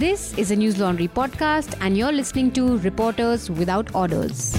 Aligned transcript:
This 0.00 0.32
is 0.38 0.50
a 0.50 0.56
Newslaundry 0.56 1.10
podcast, 1.10 1.74
and 1.82 1.94
you're 1.94 2.10
listening 2.10 2.50
to 2.52 2.78
Reporters 2.78 3.50
Without 3.50 3.94
Orders. 3.94 4.58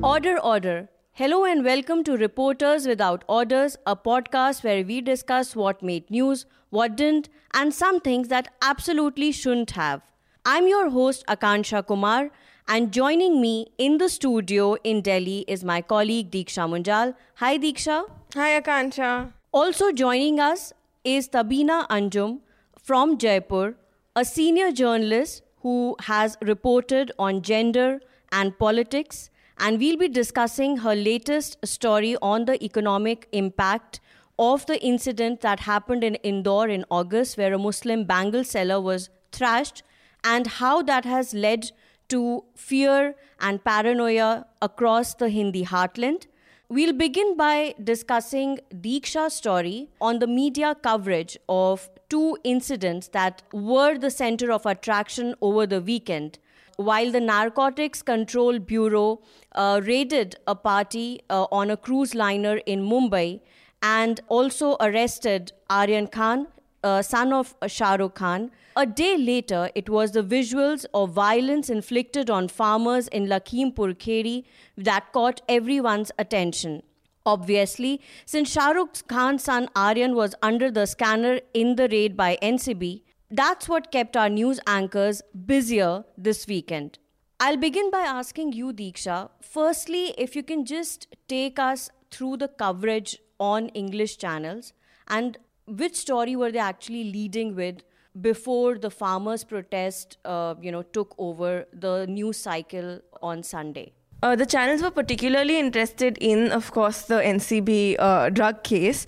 Order, 0.00 0.38
order. 0.50 0.88
Hello 1.10 1.44
and 1.44 1.64
welcome 1.64 2.04
to 2.04 2.16
Reporters 2.16 2.86
Without 2.86 3.24
Orders, 3.26 3.76
a 3.84 3.96
podcast 3.96 4.62
where 4.62 4.84
we 4.84 5.00
discuss 5.00 5.56
what 5.56 5.82
made 5.82 6.08
news, 6.08 6.46
what 6.70 6.94
didn't, 6.94 7.28
and 7.52 7.74
some 7.74 7.98
things 7.98 8.28
that 8.28 8.54
absolutely 8.62 9.32
shouldn't 9.32 9.72
have. 9.72 10.02
I'm 10.46 10.68
your 10.68 10.88
host, 10.90 11.26
Akansha 11.26 11.84
Kumar, 11.84 12.30
and 12.68 12.92
joining 12.92 13.40
me 13.40 13.72
in 13.76 13.98
the 13.98 14.08
studio 14.08 14.74
in 14.84 15.00
Delhi 15.00 15.44
is 15.48 15.64
my 15.64 15.82
colleague 15.82 16.30
Diksha 16.30 16.72
Munjal. 16.74 17.16
Hi, 17.34 17.58
Diksha. 17.58 18.04
Hi, 18.34 18.60
Akansha. 18.60 19.32
Also 19.50 19.90
joining 19.90 20.38
us 20.38 20.72
is 21.02 21.28
Tabina 21.28 21.88
Anjum 21.88 22.42
from 22.88 23.18
Jaipur, 23.18 23.74
a 24.16 24.24
senior 24.24 24.72
journalist 24.72 25.42
who 25.62 25.94
has 26.00 26.38
reported 26.40 27.12
on 27.18 27.42
gender 27.42 28.00
and 28.32 28.58
politics 28.58 29.28
and 29.58 29.78
we'll 29.78 29.98
be 29.98 30.08
discussing 30.08 30.78
her 30.78 30.94
latest 30.94 31.58
story 31.66 32.16
on 32.22 32.46
the 32.46 32.56
economic 32.64 33.28
impact 33.32 34.00
of 34.38 34.64
the 34.64 34.82
incident 34.82 35.42
that 35.42 35.60
happened 35.60 36.02
in 36.02 36.14
Indore 36.30 36.70
in 36.70 36.86
August, 36.90 37.36
where 37.36 37.52
a 37.52 37.58
Muslim 37.58 38.04
bangle 38.04 38.42
seller 38.42 38.80
was 38.80 39.10
thrashed, 39.32 39.82
and 40.24 40.46
how 40.46 40.80
that 40.80 41.04
has 41.04 41.34
led 41.34 41.70
to 42.08 42.44
fear 42.54 43.16
and 43.38 43.62
paranoia 43.62 44.46
across 44.62 45.12
the 45.12 45.28
Hindi 45.28 45.64
heartland. 45.66 46.26
We'll 46.70 46.94
begin 46.94 47.36
by 47.36 47.74
discussing 47.82 48.60
Diksha's 48.72 49.34
story 49.34 49.90
on 50.00 50.20
the 50.20 50.26
media 50.26 50.74
coverage 50.74 51.36
of 51.48 51.88
two 52.08 52.38
incidents 52.44 53.08
that 53.08 53.42
were 53.52 53.98
the 53.98 54.10
center 54.10 54.50
of 54.50 54.66
attraction 54.66 55.34
over 55.40 55.66
the 55.66 55.80
weekend 55.80 56.38
while 56.78 57.10
the 57.10 57.20
Narcotics 57.20 58.02
Control 58.02 58.60
Bureau 58.60 59.20
uh, 59.56 59.80
raided 59.82 60.36
a 60.46 60.54
party 60.54 61.20
uh, 61.28 61.46
on 61.50 61.72
a 61.72 61.76
cruise 61.76 62.14
liner 62.14 62.58
in 62.66 62.88
Mumbai 62.88 63.40
and 63.82 64.20
also 64.28 64.76
arrested 64.80 65.50
Aryan 65.68 66.06
Khan, 66.06 66.46
uh, 66.84 67.02
son 67.02 67.32
of 67.32 67.56
Shah 67.66 67.96
Rukh 67.96 68.14
Khan. 68.14 68.52
A 68.76 68.86
day 68.86 69.18
later, 69.18 69.70
it 69.74 69.88
was 69.90 70.12
the 70.12 70.22
visuals 70.22 70.86
of 70.94 71.10
violence 71.10 71.68
inflicted 71.68 72.30
on 72.30 72.46
farmers 72.46 73.08
in 73.08 73.26
Lakhimpur 73.26 73.96
Kheri 73.96 74.44
that 74.76 75.12
caught 75.12 75.42
everyone's 75.48 76.12
attention. 76.16 76.84
Obviously, 77.26 78.00
since 78.24 78.50
Shah 78.50 78.70
Rukh 78.70 79.06
Khan's 79.08 79.44
son 79.44 79.68
Aryan 79.76 80.14
was 80.14 80.34
under 80.42 80.70
the 80.70 80.86
scanner 80.86 81.40
in 81.52 81.76
the 81.76 81.88
raid 81.88 82.16
by 82.16 82.38
NCB, 82.42 83.02
that's 83.30 83.68
what 83.68 83.92
kept 83.92 84.16
our 84.16 84.28
news 84.30 84.58
anchors 84.66 85.20
busier 85.46 86.04
this 86.16 86.46
weekend. 86.46 86.98
I'll 87.40 87.56
begin 87.56 87.90
by 87.90 88.00
asking 88.00 88.52
you, 88.54 88.72
Diksha. 88.72 89.30
Firstly, 89.42 90.14
if 90.18 90.34
you 90.34 90.42
can 90.42 90.64
just 90.64 91.06
take 91.28 91.58
us 91.58 91.90
through 92.10 92.38
the 92.38 92.48
coverage 92.48 93.18
on 93.38 93.68
English 93.68 94.16
channels 94.18 94.72
and 95.06 95.38
which 95.66 95.94
story 95.94 96.34
were 96.34 96.50
they 96.50 96.58
actually 96.58 97.04
leading 97.04 97.54
with 97.54 97.82
before 98.20 98.78
the 98.78 98.90
farmers' 98.90 99.44
protest, 99.44 100.16
uh, 100.24 100.54
you 100.60 100.72
know, 100.72 100.82
took 100.82 101.14
over 101.18 101.66
the 101.72 102.06
news 102.06 102.38
cycle 102.38 103.00
on 103.22 103.42
Sunday? 103.42 103.92
Uh, 104.20 104.34
the 104.34 104.46
channels 104.46 104.82
were 104.82 104.90
particularly 104.90 105.58
interested 105.58 106.18
in, 106.18 106.50
of 106.50 106.72
course, 106.72 107.02
the 107.02 107.14
NCB 107.14 107.96
uh, 107.98 108.30
drug 108.30 108.64
case 108.64 109.06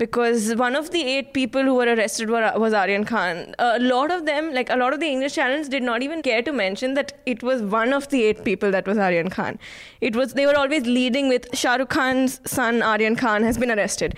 because 0.00 0.54
one 0.54 0.76
of 0.76 0.90
the 0.90 1.02
eight 1.02 1.32
people 1.34 1.62
who 1.62 1.74
were 1.74 1.84
arrested 1.94 2.30
were, 2.30 2.52
was 2.56 2.72
Aryan 2.72 3.04
Khan. 3.04 3.54
A 3.58 3.78
lot 3.78 4.10
of 4.10 4.24
them, 4.24 4.52
like 4.54 4.70
a 4.70 4.76
lot 4.76 4.94
of 4.94 5.00
the 5.00 5.06
English 5.06 5.34
channels, 5.34 5.68
did 5.68 5.82
not 5.82 6.02
even 6.02 6.22
care 6.22 6.42
to 6.42 6.52
mention 6.52 6.94
that 6.94 7.12
it 7.26 7.42
was 7.42 7.62
one 7.62 7.92
of 7.92 8.08
the 8.08 8.22
eight 8.24 8.42
people 8.44 8.70
that 8.70 8.86
was 8.86 8.96
Aryan 8.96 9.28
Khan. 9.28 9.58
It 10.00 10.16
was 10.16 10.32
they 10.34 10.46
were 10.46 10.56
always 10.56 10.86
leading 10.86 11.28
with 11.28 11.46
Shah 11.54 11.74
Rukh 11.76 11.90
Khan's 11.90 12.40
son 12.46 12.82
Aryan 12.82 13.16
Khan 13.16 13.42
has 13.42 13.58
been 13.58 13.70
arrested. 13.70 14.14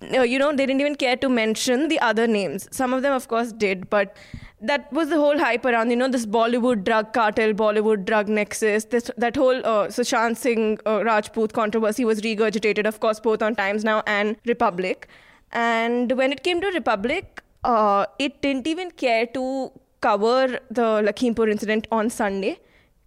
You 0.00 0.38
know, 0.38 0.54
they 0.54 0.66
didn't 0.66 0.80
even 0.80 0.94
care 0.94 1.16
to 1.16 1.28
mention 1.28 1.88
the 1.88 1.98
other 2.00 2.26
names. 2.26 2.68
Some 2.70 2.92
of 2.92 3.02
them, 3.02 3.12
of 3.12 3.28
course, 3.28 3.52
did, 3.52 3.88
but 3.88 4.16
that 4.60 4.92
was 4.92 5.08
the 5.08 5.16
whole 5.16 5.38
hype 5.38 5.64
around, 5.64 5.90
you 5.90 5.96
know, 5.96 6.08
this 6.08 6.26
Bollywood 6.26 6.84
drug 6.84 7.12
cartel, 7.12 7.52
Bollywood 7.52 8.04
drug 8.04 8.28
nexus. 8.28 8.84
This 8.84 9.10
that 9.16 9.36
whole 9.36 9.64
uh, 9.64 9.88
Sushant 9.88 10.36
Singh 10.36 10.78
uh, 10.86 11.02
Rajput 11.04 11.52
controversy 11.52 12.04
was 12.04 12.20
regurgitated, 12.20 12.86
of 12.86 13.00
course, 13.00 13.20
both 13.20 13.42
on 13.42 13.54
Times 13.54 13.84
Now 13.84 14.02
and 14.06 14.36
Republic. 14.44 15.08
And 15.52 16.12
when 16.12 16.32
it 16.32 16.42
came 16.42 16.60
to 16.60 16.68
Republic, 16.68 17.42
uh, 17.64 18.06
it 18.18 18.40
didn't 18.42 18.66
even 18.66 18.90
care 18.90 19.26
to 19.26 19.72
cover 20.00 20.58
the 20.70 21.02
Lakhimpur 21.02 21.50
incident 21.50 21.86
on 21.90 22.10
Sunday. 22.10 22.58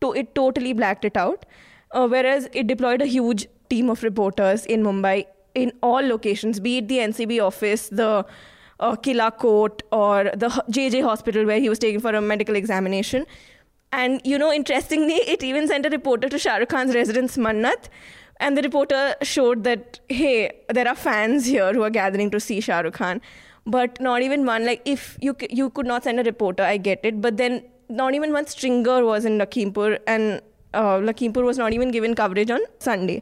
To 0.01 0.13
it 0.13 0.33
totally 0.33 0.73
blacked 0.73 1.05
it 1.05 1.17
out. 1.17 1.45
Uh, 1.91 2.07
whereas 2.07 2.47
it 2.53 2.67
deployed 2.67 3.01
a 3.01 3.05
huge 3.05 3.47
team 3.69 3.89
of 3.89 4.03
reporters 4.03 4.65
in 4.65 4.83
Mumbai 4.83 5.25
in 5.63 5.73
all 5.81 6.01
locations, 6.01 6.59
be 6.59 6.77
it 6.77 6.87
the 6.87 6.97
NCB 6.97 7.41
office, 7.45 7.89
the 7.89 8.25
uh, 8.79 8.95
Killa 8.95 9.31
Court, 9.31 9.83
or 9.91 10.25
the 10.35 10.49
JJ 10.69 11.03
hospital 11.03 11.45
where 11.45 11.59
he 11.59 11.69
was 11.69 11.79
taken 11.79 11.99
for 11.99 12.11
a 12.11 12.21
medical 12.21 12.55
examination. 12.55 13.25
And 13.91 14.21
you 14.23 14.37
know, 14.37 14.53
interestingly, 14.53 15.13
it 15.33 15.43
even 15.43 15.67
sent 15.67 15.85
a 15.85 15.89
reporter 15.89 16.29
to 16.29 16.39
Shah 16.39 16.57
Rukh 16.57 16.69
Khan's 16.69 16.95
residence, 16.95 17.37
Mannat, 17.37 17.89
and 18.39 18.57
the 18.57 18.61
reporter 18.61 19.15
showed 19.21 19.63
that, 19.65 19.99
hey, 20.07 20.51
there 20.69 20.87
are 20.87 20.95
fans 20.95 21.45
here 21.45 21.73
who 21.73 21.83
are 21.83 21.89
gathering 21.89 22.31
to 22.31 22.39
see 22.39 22.61
Shah 22.61 22.79
Rukh 22.79 22.93
Khan. 22.93 23.21
But 23.65 23.99
not 23.99 24.21
even 24.21 24.45
one, 24.45 24.65
like, 24.65 24.81
if 24.85 25.17
you, 25.21 25.35
you 25.49 25.69
could 25.69 25.85
not 25.85 26.05
send 26.05 26.19
a 26.19 26.23
reporter, 26.23 26.63
I 26.63 26.77
get 26.77 27.01
it. 27.03 27.21
But 27.21 27.37
then 27.37 27.63
not 27.89 28.13
even 28.15 28.31
one 28.31 28.47
stringer 28.47 29.03
was 29.03 29.25
in 29.25 29.37
Lakhimpur, 29.37 29.99
and 30.07 30.41
uh, 30.73 30.97
Lakhimpur 30.97 31.43
was 31.43 31.57
not 31.57 31.73
even 31.73 31.91
given 31.91 32.15
coverage 32.15 32.49
on 32.49 32.61
Sunday. 32.79 33.21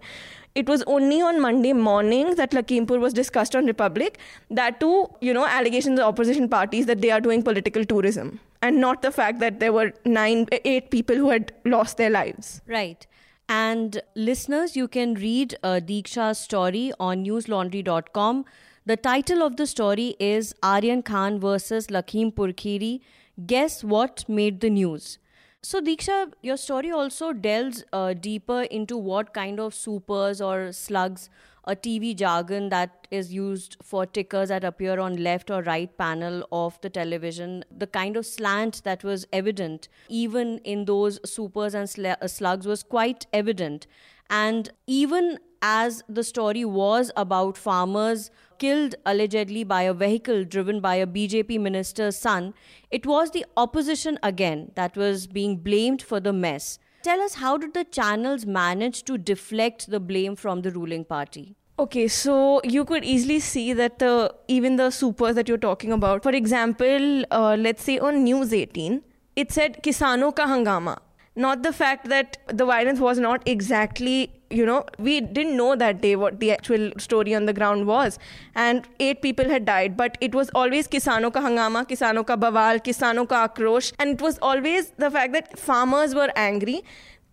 It 0.58 0.68
was 0.68 0.84
only 0.88 1.22
on 1.22 1.40
Monday 1.40 1.72
morning 1.74 2.34
that 2.36 2.56
Lakhimpur 2.58 3.00
was 3.00 3.14
discussed 3.14 3.56
on 3.56 3.68
Republic. 3.68 4.18
That 4.50 4.80
too, 4.80 5.08
you 5.22 5.34
know, 5.34 5.46
allegations 5.46 6.00
of 6.00 6.06
opposition 6.06 6.50
parties 6.50 6.88
that 6.88 7.02
they 7.02 7.12
are 7.12 7.22
doing 7.22 7.44
political 7.44 7.86
tourism, 7.86 8.40
and 8.62 8.82
not 8.82 9.04
the 9.04 9.12
fact 9.12 9.40
that 9.40 9.60
there 9.60 9.72
were 9.72 9.92
nine, 10.04 10.48
eight 10.52 10.90
people 10.90 11.16
who 11.16 11.30
had 11.30 11.54
lost 11.64 11.98
their 11.98 12.10
lives. 12.10 12.62
Right. 12.66 13.06
And 13.48 14.02
listeners, 14.16 14.76
you 14.76 14.88
can 14.88 15.14
read 15.14 15.56
uh, 15.62 15.80
Diksha's 15.92 16.40
story 16.40 16.92
on 17.00 17.24
newslaundry.com. 17.24 18.44
The 18.86 18.98
title 18.98 19.44
of 19.44 19.58
the 19.58 19.68
story 19.68 20.16
is 20.20 20.56
Aryan 20.64 21.04
Khan 21.04 21.40
versus 21.40 21.88
Lakhimpur 21.88 22.52
Kheri. 22.64 23.02
Guess 23.46 23.84
what 23.84 24.28
made 24.28 24.62
the 24.62 24.70
news? 24.72 25.20
So, 25.64 25.82
Diksha, 25.82 26.32
your 26.42 26.56
story 26.56 26.92
also 26.92 27.34
delves 27.34 27.84
uh, 27.92 28.14
deeper 28.14 28.62
into 28.64 28.96
what 28.96 29.34
kind 29.34 29.60
of 29.60 29.74
supers 29.74 30.40
or 30.40 30.72
slugs 30.72 31.30
a 31.66 31.76
TV 31.76 32.14
jargon 32.14 32.70
that 32.70 33.08
is 33.12 33.34
used 33.34 33.76
for 33.84 34.06
tickers 34.06 34.48
that 34.50 34.64
appear 34.64 35.00
on 35.00 35.18
left 35.22 35.50
or 35.52 35.62
right 35.64 35.98
panel 35.98 36.48
of 36.52 36.80
the 36.82 36.90
television, 36.90 37.66
the 37.76 37.88
kind 37.88 38.16
of 38.16 38.26
slant 38.26 38.82
that 38.86 39.04
was 39.04 39.26
evident 39.34 39.90
even 40.08 40.60
in 40.60 40.86
those 40.86 41.20
supers 41.30 41.74
and 41.74 41.90
sl- 41.90 42.08
uh, 42.22 42.28
slugs 42.28 42.66
was 42.66 42.84
quite 42.84 43.26
evident. 43.34 43.88
And 44.30 44.70
even 44.86 45.40
as 45.62 46.04
the 46.08 46.24
story 46.24 46.64
was 46.64 47.12
about 47.18 47.58
farmers 47.58 48.32
killed 48.60 48.96
allegedly 49.06 49.64
by 49.64 49.84
a 49.84 49.94
vehicle 49.94 50.44
driven 50.44 50.80
by 50.80 50.96
a 50.96 51.08
BJP 51.08 51.60
minister's 51.60 52.18
son, 52.18 52.54
it 52.92 53.06
was 53.06 53.32
the 53.32 53.46
opposition 53.56 54.20
again 54.24 54.72
that 54.76 54.96
was 54.96 55.28
being 55.28 55.58
blamed 55.58 56.02
for 56.02 56.20
the 56.20 56.34
mess. 56.34 56.80
Tell 57.04 57.22
us 57.22 57.36
how 57.36 57.58
did 57.58 57.74
the 57.74 57.84
channels 57.84 58.46
manage 58.46 59.04
to 59.04 59.18
deflect 59.18 59.90
the 59.90 60.00
blame 60.00 60.36
from 60.36 60.62
the 60.62 60.72
ruling 60.72 61.06
party? 61.06 61.56
Okay, 61.80 62.08
so 62.08 62.60
you 62.64 62.84
could 62.86 63.06
easily 63.06 63.40
see 63.40 63.72
that 63.72 64.00
the 64.00 64.34
even 64.48 64.78
the 64.78 64.90
supers 64.90 65.36
that 65.36 65.48
you're 65.48 65.60
talking 65.60 65.92
about, 65.92 66.24
for 66.24 66.32
example, 66.32 67.24
uh, 67.30 67.56
let's 67.60 67.84
say 67.84 68.00
on 68.00 68.24
News 68.24 68.52
18, 68.52 69.04
it 69.36 69.52
said 69.52 69.84
Kisano 69.84 70.36
ka 70.36 70.48
hangama. 70.48 70.98
Not 71.36 71.62
the 71.62 71.72
fact 71.72 72.10
that 72.10 72.38
the 72.48 72.66
violence 72.66 73.00
was 73.00 73.20
not 73.20 73.44
exactly, 73.46 74.37
you 74.50 74.66
know, 74.66 74.86
we 74.98 75.22
didn't 75.22 75.58
know 75.58 75.76
that 75.76 76.02
day 76.02 76.16
what 76.16 76.40
the 76.40 76.52
actual 76.52 76.92
story 76.98 77.36
on 77.36 77.46
the 77.46 77.54
ground 77.54 77.88
was. 77.88 78.18
And 78.56 78.88
eight 79.00 79.22
people 79.22 79.50
had 79.50 79.66
died, 79.66 79.98
but 79.98 80.18
it 80.22 80.34
was 80.34 80.50
always 80.56 80.88
Kisano 80.88 81.34
ka 81.34 81.42
hangama, 81.42 81.88
Kisano 81.88 82.26
ka 82.26 82.38
bawal, 82.38 82.84
Kisano 82.84 83.28
ka 83.28 83.48
akrosh. 83.48 83.92
And 84.00 84.12
it 84.12 84.22
was 84.22 84.40
always 84.42 84.92
the 84.98 85.12
fact 85.12 85.34
that 85.34 85.60
farmers 85.60 86.16
were 86.16 86.32
angry 86.36 86.84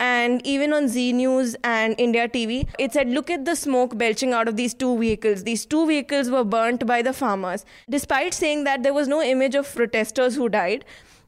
and 0.00 0.44
even 0.44 0.72
on 0.72 0.88
Zee 0.88 1.12
News 1.12 1.54
and 1.62 1.94
India 1.98 2.28
TV, 2.28 2.68
it 2.78 2.92
said, 2.92 3.08
Look 3.08 3.30
at 3.30 3.44
the 3.44 3.54
smoke 3.54 3.96
belching 3.96 4.32
out 4.32 4.48
of 4.48 4.56
these 4.56 4.74
two 4.74 4.98
vehicles. 4.98 5.44
These 5.44 5.66
two 5.66 5.86
vehicles 5.86 6.30
were 6.30 6.44
burnt 6.44 6.84
by 6.86 7.00
the 7.02 7.12
farmers. 7.12 7.64
Despite 7.88 8.34
saying 8.34 8.64
that 8.64 8.82
there 8.82 8.92
was 8.92 9.06
no 9.06 9.22
image 9.22 9.54
of 9.54 9.72
protesters 9.72 10.34
who 10.34 10.48
died, 10.48 10.84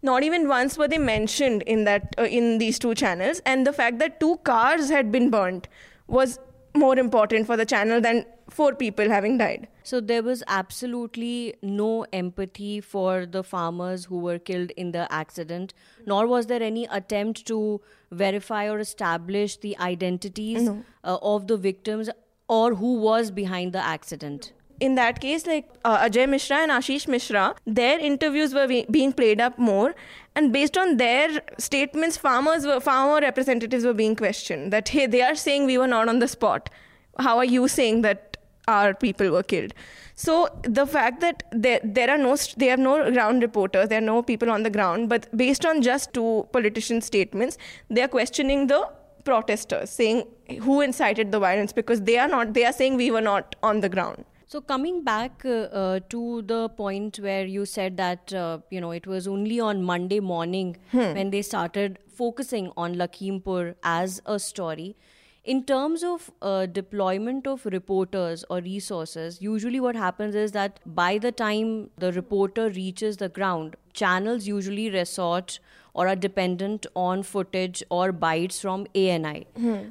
not 0.09 0.23
even 0.29 0.49
once 0.49 0.79
were 0.79 0.89
they 0.95 0.99
mentioned 0.99 1.63
in 1.75 1.85
that 1.91 2.15
uh, 2.19 2.25
in 2.41 2.59
these 2.65 2.79
two 2.79 2.95
channels 3.05 3.41
and 3.55 3.67
the 3.67 3.73
fact 3.83 3.99
that 4.05 4.19
two 4.25 4.37
cars 4.51 4.91
had 4.97 5.13
been 5.13 5.31
burnt 5.37 5.69
was 6.07 6.39
more 6.83 6.99
important 6.99 7.47
for 7.47 7.57
the 7.57 7.67
channel 7.67 8.01
than 8.01 8.25
four 8.57 8.75
people 8.75 9.09
having 9.11 9.39
died. 9.39 9.67
So 9.83 10.01
there 10.01 10.23
was 10.23 10.43
absolutely 10.47 11.55
no 11.63 12.07
empathy 12.13 12.81
for 12.81 13.27
the 13.27 13.43
farmers 13.43 14.05
who 14.07 14.19
were 14.19 14.39
killed 14.39 14.73
in 14.73 14.93
the 14.93 15.11
accident, 15.13 15.75
nor 16.05 16.27
was 16.27 16.47
there 16.47 16.63
any 16.63 16.85
attempt 16.87 17.47
to 17.47 17.81
verify 18.11 18.69
or 18.69 18.79
establish 18.79 19.57
the 19.57 19.77
identities 19.79 20.69
uh, 20.69 21.19
of 21.23 21.47
the 21.47 21.57
victims 21.57 22.11
or 22.49 22.75
who 22.75 22.95
was 23.01 23.31
behind 23.31 23.73
the 23.73 23.85
accident. 23.85 24.53
In 24.81 24.95
that 24.97 25.21
case, 25.21 25.47
like 25.47 25.69
uh, 25.85 25.99
Ajay 25.99 26.29
Mishra 26.29 26.59
and 26.59 26.71
Ashish 26.71 27.09
Mishra, 27.09 27.55
their 27.67 27.99
interviews 27.99 28.55
were 28.55 28.67
be- 28.67 28.87
being 28.91 29.13
played 29.13 29.41
up 29.41 29.59
more, 29.59 29.95
and 30.35 30.53
based 30.53 30.77
on 30.77 30.97
their 30.97 31.41
statements, 31.59 32.17
farmers 32.17 32.67
were 32.67 32.81
farmer 32.81 33.21
representatives 33.21 33.85
were 33.85 33.95
being 33.95 34.17
questioned. 34.17 34.73
That 34.73 34.89
hey, 34.89 35.07
they 35.07 35.23
are 35.23 35.35
saying 35.35 35.67
we 35.67 35.79
were 35.79 35.87
not 35.87 36.09
on 36.09 36.19
the 36.19 36.29
spot. 36.29 36.71
How 37.19 37.39
are 37.39 37.45
you 37.45 37.69
saying 37.69 38.03
that 38.03 38.37
our 38.69 38.93
people 38.93 39.31
were 39.31 39.43
killed? 39.43 39.73
So 40.15 40.49
the 40.63 40.87
fact 40.87 41.21
that 41.21 41.43
there 41.53 41.81
there 41.83 42.11
are 42.11 42.19
no 42.19 42.37
they 42.57 42.67
have 42.67 42.79
no 42.79 43.11
ground 43.11 43.43
reporters, 43.43 43.89
there 43.89 43.99
are 43.99 44.09
no 44.13 44.23
people 44.23 44.51
on 44.51 44.63
the 44.63 44.71
ground, 44.71 45.09
but 45.09 45.35
based 45.37 45.65
on 45.65 45.83
just 45.83 46.13
two 46.13 46.47
politicians' 46.53 47.07
statements, 47.07 47.59
they 47.91 48.03
are 48.03 48.09
questioning 48.09 48.67
the 48.67 48.89
protesters, 49.25 49.91
saying 49.91 50.27
who 50.63 50.81
incited 50.81 51.33
the 51.33 51.39
violence 51.39 51.73
because 51.73 52.03
they 52.03 52.17
are 52.17 52.29
not. 52.29 52.55
They 52.55 52.65
are 52.65 52.73
saying 52.73 52.97
we 52.97 53.11
were 53.11 53.21
not 53.21 53.57
on 53.63 53.81
the 53.81 53.89
ground. 53.89 54.25
So 54.49 54.61
coming 54.61 55.03
back 55.03 55.45
uh, 55.45 55.49
uh, 55.83 56.01
to 56.09 56.43
the 56.43 56.69
point 56.69 57.17
where 57.17 57.45
you 57.45 57.67
said 57.67 57.97
that 57.97 58.33
uh, 58.33 58.59
you 58.71 58.81
know 58.81 58.93
it 58.93 59.07
was 59.07 59.27
only 59.27 59.59
on 59.59 59.83
Monday 59.83 60.21
morning 60.21 60.77
when 60.93 61.31
they 61.31 61.43
started 61.43 61.99
focusing 62.07 62.71
on 62.77 62.95
Lakhimpur 62.95 63.75
as 63.83 64.23
a 64.25 64.39
story. 64.39 64.97
In 65.43 65.65
terms 65.65 66.05
of 66.05 66.31
uh, 66.43 66.67
deployment 66.67 67.47
of 67.49 67.67
reporters 67.67 68.45
or 68.49 68.61
resources, 68.61 69.41
usually 69.41 69.81
what 69.81 69.97
happens 69.97 70.37
is 70.37 70.53
that 70.53 70.79
by 70.87 71.19
the 71.19 71.33
time 71.33 71.91
the 71.99 72.13
reporter 72.13 72.69
reaches 72.71 73.17
the 73.17 73.29
ground, 73.29 73.77
channels 74.03 74.47
usually 74.47 74.91
resort 74.91 75.59
or 75.95 76.07
are 76.13 76.17
dependent 76.25 76.87
on 77.03 77.23
footage 77.23 77.83
or 77.99 78.13
bites 78.13 78.61
from 78.61 78.87
ANI. 78.95 79.47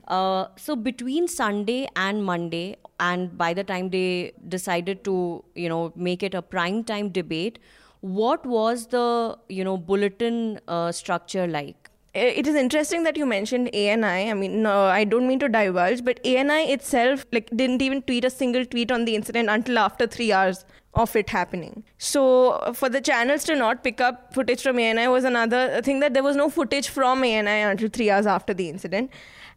Uh, 0.08 0.48
so 0.66 0.76
between 0.76 1.28
Sunday 1.28 1.88
and 1.96 2.24
Monday, 2.24 2.76
and 3.00 3.38
by 3.38 3.54
the 3.54 3.64
time 3.64 3.90
they 3.90 4.34
decided 4.48 5.04
to, 5.06 5.16
you 5.56 5.68
know, 5.70 5.92
make 5.96 6.22
it 6.24 6.34
a 6.34 6.42
prime 6.42 6.84
time 6.84 7.10
debate, 7.10 7.60
what 8.02 8.46
was 8.46 8.88
the, 8.88 9.38
you 9.50 9.64
know, 9.64 9.78
bulletin 9.78 10.60
uh, 10.68 10.92
structure 10.92 11.48
like? 11.48 11.85
It 12.16 12.48
is 12.48 12.56
interesting 12.56 13.04
that 13.04 13.18
you 13.18 13.26
mentioned 13.26 13.70
ANI. 13.74 14.30
I 14.32 14.34
mean, 14.34 14.64
no, 14.64 14.86
I 14.86 15.04
don't 15.04 15.28
mean 15.28 15.40
to 15.40 15.50
divulge, 15.50 16.04
but 16.04 16.20
ANI 16.26 16.72
itself 16.72 17.26
like 17.32 17.50
didn't 17.56 17.82
even 17.82 18.02
tweet 18.02 18.26
a 18.26 18.30
single 18.30 18.66
tweet 18.66 18.92
on 18.92 19.06
the 19.06 19.16
incident 19.16 19.50
until 19.50 19.78
after 19.78 20.08
three 20.08 20.32
hours 20.32 20.66
of 20.94 21.16
it 21.16 21.30
happening. 21.30 21.84
So 21.98 22.72
for 22.74 22.88
the 22.88 23.02
channels 23.02 23.44
to 23.46 23.56
not 23.56 23.84
pick 23.84 24.00
up 24.00 24.34
footage 24.34 24.62
from 24.62 24.80
ANI 24.80 25.08
was 25.10 25.26
another 25.26 25.82
thing 25.82 26.00
that 26.00 26.14
there 26.14 26.24
was 26.24 26.38
no 26.38 26.50
footage 26.50 26.88
from 26.88 27.24
ANI 27.24 27.62
until 27.62 27.90
three 27.90 28.10
hours 28.10 28.26
after 28.26 28.54
the 28.54 28.70
incident, 28.70 29.12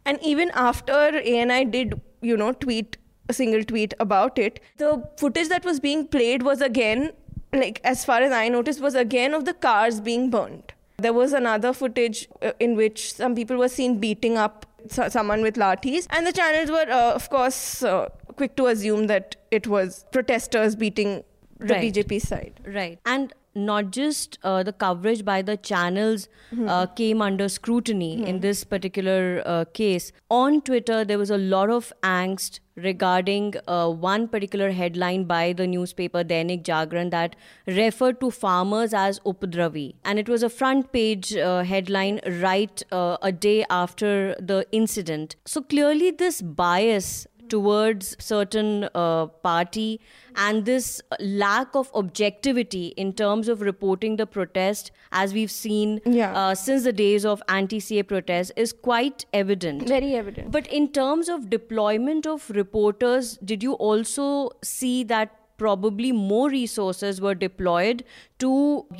and 0.05 0.19
even 0.21 0.51
after 0.53 0.93
ANI 0.93 1.65
did, 1.65 2.01
you 2.21 2.35
know, 2.35 2.51
tweet 2.51 2.97
a 3.29 3.33
single 3.33 3.63
tweet 3.63 3.93
about 3.99 4.37
it, 4.37 4.59
the 4.77 5.07
footage 5.17 5.47
that 5.49 5.63
was 5.63 5.79
being 5.79 6.07
played 6.07 6.41
was 6.41 6.61
again, 6.61 7.11
like 7.53 7.79
as 7.83 8.03
far 8.03 8.21
as 8.21 8.33
I 8.33 8.49
noticed, 8.49 8.81
was 8.81 8.95
again 8.95 9.33
of 9.33 9.45
the 9.45 9.53
cars 9.53 10.01
being 10.01 10.29
burnt. 10.29 10.73
There 10.99 11.13
was 11.13 11.33
another 11.33 11.73
footage 11.73 12.27
uh, 12.41 12.51
in 12.59 12.75
which 12.75 13.13
some 13.13 13.35
people 13.35 13.57
were 13.57 13.69
seen 13.69 13.99
beating 13.99 14.37
up 14.37 14.65
someone 14.89 15.41
with 15.41 15.55
lathis, 15.55 16.07
and 16.09 16.25
the 16.25 16.31
channels 16.33 16.69
were, 16.71 16.89
uh, 16.89 17.13
of 17.13 17.29
course, 17.29 17.83
uh, 17.83 18.09
quick 18.35 18.55
to 18.57 18.67
assume 18.67 19.07
that 19.07 19.35
it 19.51 19.67
was 19.67 20.05
protesters 20.11 20.75
beating 20.75 21.23
the 21.59 21.73
Right. 21.73 21.93
BJP 21.93 22.21
side. 22.21 22.53
Right. 22.65 22.97
And 23.05 23.33
not 23.65 23.91
just 23.91 24.39
uh, 24.43 24.63
the 24.63 24.73
coverage 24.73 25.23
by 25.25 25.41
the 25.41 25.57
channels 25.57 26.27
uh, 26.67 26.85
came 26.87 27.21
under 27.21 27.47
scrutiny 27.49 28.25
in 28.25 28.39
this 28.39 28.63
particular 28.63 29.41
uh, 29.45 29.65
case. 29.73 30.11
On 30.29 30.61
Twitter, 30.61 31.05
there 31.05 31.17
was 31.17 31.29
a 31.29 31.37
lot 31.37 31.69
of 31.69 31.93
angst 32.03 32.59
regarding 32.75 33.53
uh, 33.67 33.89
one 33.89 34.27
particular 34.27 34.71
headline 34.71 35.23
by 35.25 35.53
the 35.53 35.67
newspaper 35.67 36.23
Dainik 36.23 36.63
Jagran 36.63 37.11
that 37.11 37.35
referred 37.67 38.19
to 38.21 38.31
farmers 38.31 38.93
as 38.93 39.19
Upadravi. 39.21 39.95
And 40.03 40.19
it 40.19 40.29
was 40.29 40.43
a 40.43 40.49
front 40.49 40.91
page 40.91 41.35
uh, 41.35 41.63
headline 41.63 42.19
right 42.41 42.81
uh, 42.91 43.17
a 43.21 43.31
day 43.31 43.65
after 43.69 44.35
the 44.39 44.65
incident. 44.71 45.35
So 45.45 45.61
clearly, 45.61 46.11
this 46.11 46.41
bias 46.41 47.27
towards 47.49 48.15
certain 48.19 48.87
uh, 48.95 49.25
party 49.47 49.99
and 50.35 50.65
this 50.65 51.01
lack 51.19 51.75
of 51.75 51.89
objectivity 51.93 52.87
in 53.05 53.13
terms 53.13 53.47
of 53.47 53.61
reporting 53.61 54.15
the 54.17 54.25
protest 54.25 54.91
as 55.11 55.33
we've 55.33 55.51
seen 55.51 55.99
Yeah. 56.05 56.33
uh, 56.41 56.55
since 56.55 56.83
the 56.83 56.93
days 56.93 57.25
of 57.25 57.41
anti-CAA 57.47 58.07
protests 58.07 58.51
is 58.55 58.73
quite 58.73 59.25
evident 59.33 59.87
Very 59.87 60.13
evident. 60.15 60.51
but 60.51 60.67
in 60.67 60.87
terms 60.99 61.29
of 61.29 61.49
deployment 61.49 62.27
of 62.27 62.49
reporters 62.61 63.37
did 63.53 63.63
you 63.63 63.73
also 63.73 64.29
see 64.63 65.03
that 65.15 65.35
probably 65.61 66.11
more 66.11 66.49
resources 66.49 67.19
were 67.25 67.33
deployed 67.43 68.03
to 68.43 68.51